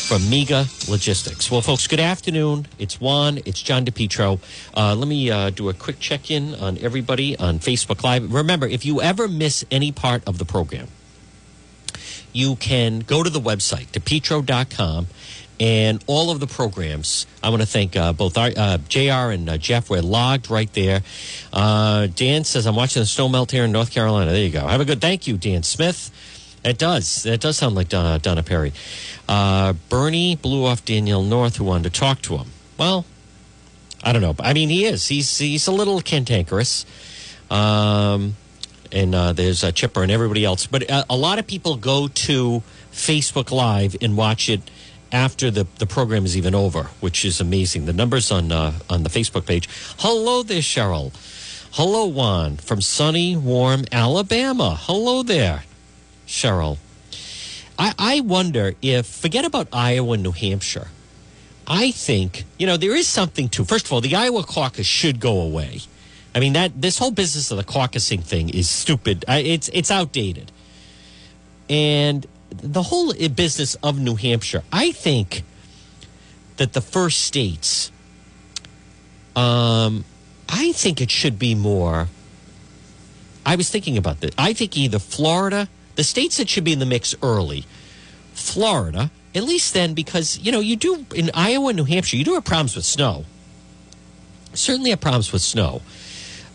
[0.09, 1.51] from Mega Logistics.
[1.51, 2.67] Well, folks, good afternoon.
[2.79, 3.41] It's Juan.
[3.45, 4.41] It's John DePetro.
[4.75, 8.33] Uh, let me uh, do a quick check in on everybody on Facebook Live.
[8.33, 10.89] Remember, if you ever miss any part of the program,
[12.33, 15.09] you can go to the website, depetro.com,
[15.61, 17.27] and all of the programs.
[17.43, 19.91] I want to thank uh, both our, uh, JR and uh, Jeff.
[19.91, 21.03] We're logged right there.
[21.53, 24.31] Uh, Dan says, I'm watching the snow melt here in North Carolina.
[24.31, 24.67] There you go.
[24.67, 26.11] Have a good thank you, Dan Smith.
[26.65, 27.25] It does.
[27.27, 28.73] It does sound like Donna, Donna Perry.
[29.29, 32.49] Uh, Bernie blew off Danielle North, who wanted to talk to him.
[32.79, 33.05] Well,
[34.03, 34.35] I don't know.
[34.41, 35.09] I mean, he is.
[35.09, 36.85] He's he's a little cantankerous.
[37.51, 38.37] Um,
[38.93, 40.67] and uh, there's Chipper and everybody else.
[40.67, 44.63] But a lot of people go to Facebook Live and watch it
[45.13, 47.87] after the, the program is even over, which is amazing.
[47.87, 49.69] The numbers on uh, on the Facebook page.
[49.99, 51.13] Hello there, Cheryl.
[51.73, 54.77] Hello, Juan from sunny, warm Alabama.
[54.81, 55.65] Hello there,
[56.27, 56.79] Cheryl.
[57.79, 60.89] I, I wonder if, forget about Iowa and New Hampshire.
[61.67, 65.21] I think, you know, there is something to, first of all, the Iowa caucus should
[65.21, 65.81] go away.
[66.35, 69.25] I mean, that this whole business of the caucusing thing is stupid.
[69.29, 70.51] I, it's, it's outdated.
[71.69, 75.45] And the whole business of New Hampshire, I think
[76.57, 77.93] that the first states,
[79.37, 80.05] um,
[80.49, 82.09] I think it should be more.
[83.45, 84.31] I was thinking about this.
[84.37, 87.65] I think either Florida, the states that should be in the mix early,
[88.33, 92.25] Florida, at least then, because, you know, you do in Iowa and New Hampshire, you
[92.25, 93.25] do have problems with snow.
[94.55, 95.83] Certainly have problems with snow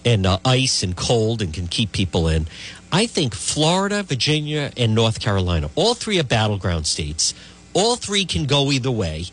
[0.05, 2.47] and uh, ice and cold and can keep people in.
[2.91, 7.33] I think Florida, Virginia, and North Carolina, all three are battleground states.
[7.73, 9.25] All three can go either way,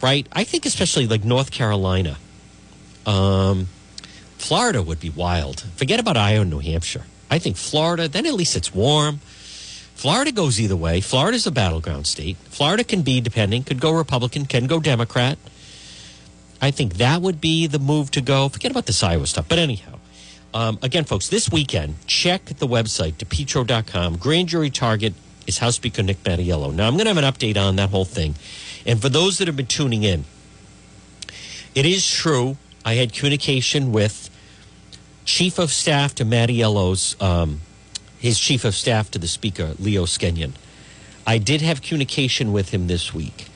[0.00, 0.28] right?
[0.32, 2.16] I think especially like North Carolina.
[3.04, 3.68] Um,
[4.36, 5.60] Florida would be wild.
[5.76, 7.04] Forget about Iowa and New Hampshire.
[7.30, 9.18] I think Florida, then at least it's warm.
[9.94, 11.00] Florida goes either way.
[11.00, 12.36] Florida's a battleground state.
[12.48, 15.38] Florida can be, depending, could go Republican, can go Democrat.
[16.60, 18.48] I think that would be the move to go.
[18.48, 19.48] Forget about this Iowa stuff.
[19.48, 19.98] But anyhow,
[20.52, 24.16] um, again, folks, this weekend, check the website, depetro.com.
[24.16, 25.14] Grand jury target
[25.46, 26.74] is House Speaker Nick Mattiello.
[26.74, 28.34] Now, I'm going to have an update on that whole thing.
[28.84, 30.24] And for those that have been tuning in,
[31.74, 32.56] it is true.
[32.84, 34.30] I had communication with
[35.24, 37.60] Chief of Staff to Mattiello's, um,
[38.18, 40.52] his Chief of Staff to the Speaker, Leo Skenyon.
[41.26, 43.46] I did have communication with him this week.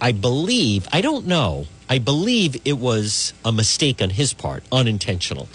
[0.00, 5.48] I believe, I don't know, I believe it was a mistake on his part, unintentional.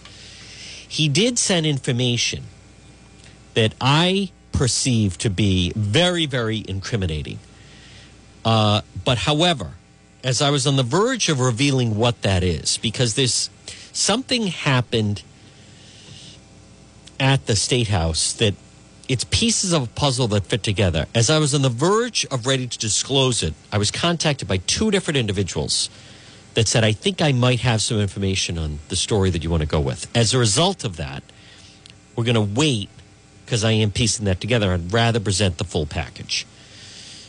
[0.85, 2.43] He did send information
[3.53, 7.39] that I perceive to be very, very incriminating.
[8.43, 9.75] Uh, but however,
[10.25, 13.49] as I was on the verge of revealing what that is, because there's
[13.93, 15.23] something happened
[17.17, 18.55] at the State House that
[19.07, 21.05] it's pieces of a puzzle that fit together.
[21.15, 24.57] As I was on the verge of ready to disclose it, I was contacted by
[24.57, 25.89] two different individuals
[26.55, 29.61] that said, I think I might have some information on the story that you want
[29.61, 30.09] to go with.
[30.15, 31.23] As a result of that,
[32.15, 32.89] we're going to wait
[33.45, 34.71] because I am piecing that together.
[34.73, 36.47] I'd rather present the full package.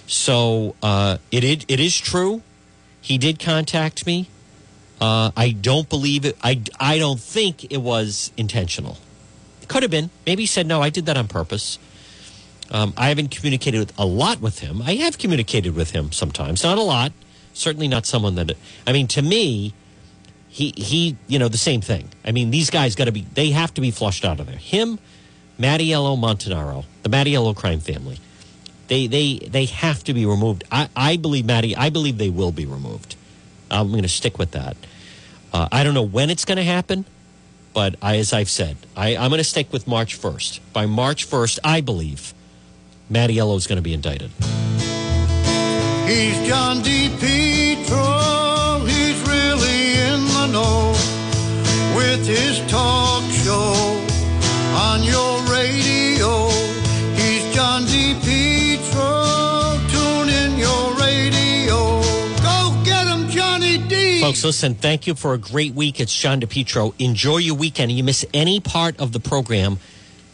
[0.06, 2.42] So uh, it, it, it is true.
[3.00, 4.28] He did contact me.
[5.00, 6.38] Uh, I don't believe it.
[6.42, 8.96] I, I don't think it was intentional.
[9.60, 10.10] It could have been.
[10.24, 11.78] Maybe he said, no, I did that on purpose.
[12.70, 14.80] Um, I haven't communicated a lot with him.
[14.82, 17.12] I have communicated with him sometimes, not a lot.
[17.56, 18.52] Certainly not someone that.
[18.86, 19.72] I mean, to me,
[20.48, 21.16] he he.
[21.26, 22.10] You know, the same thing.
[22.22, 23.22] I mean, these guys got to be.
[23.32, 24.56] They have to be flushed out of there.
[24.56, 24.98] Him,
[25.58, 28.18] Mattiello Montanaro, the Mattiello crime family.
[28.88, 30.64] They they they have to be removed.
[30.70, 31.74] I I believe Matty.
[31.74, 33.16] I believe they will be removed.
[33.70, 34.76] I'm going to stick with that.
[35.52, 37.06] Uh, I don't know when it's going to happen,
[37.72, 40.60] but I, as I've said, I, I'm going to stick with March 1st.
[40.72, 42.34] By March 1st, I believe
[43.10, 44.30] Mattiello is going to be indicted.
[46.06, 47.08] He's John D.
[47.18, 48.84] Petro.
[48.86, 50.92] He's really in the know
[51.96, 53.74] with his talk show
[54.76, 56.48] on your radio.
[57.16, 59.90] He's John DePetro.
[59.90, 62.00] Tune in your radio.
[62.42, 64.20] Go get him, Johnny D.
[64.20, 66.00] Folks, listen, thank you for a great week.
[66.00, 66.94] It's John DePetro.
[66.98, 67.90] Enjoy your weekend.
[67.90, 69.78] If You miss any part of the program,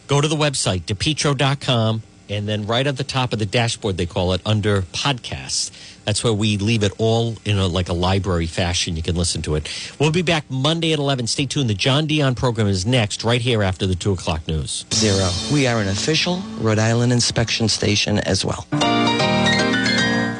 [0.07, 4.05] go to the website, depetro.com, and then right at the top of the dashboard, they
[4.05, 5.71] call it under podcasts.
[6.05, 8.95] That's where we leave it all in a, like a library fashion.
[8.95, 9.69] You can listen to it.
[9.99, 11.27] We'll be back Monday at 11.
[11.27, 11.69] Stay tuned.
[11.69, 14.85] The John Dion program is next, right here after the 2 o'clock news.
[14.93, 15.29] Zero.
[15.51, 18.65] We are an official Rhode Island inspection station as well.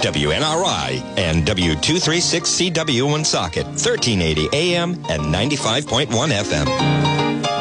[0.03, 7.52] WNRI and W236CW Woonsocket, 1380 AM and 95.1 FM.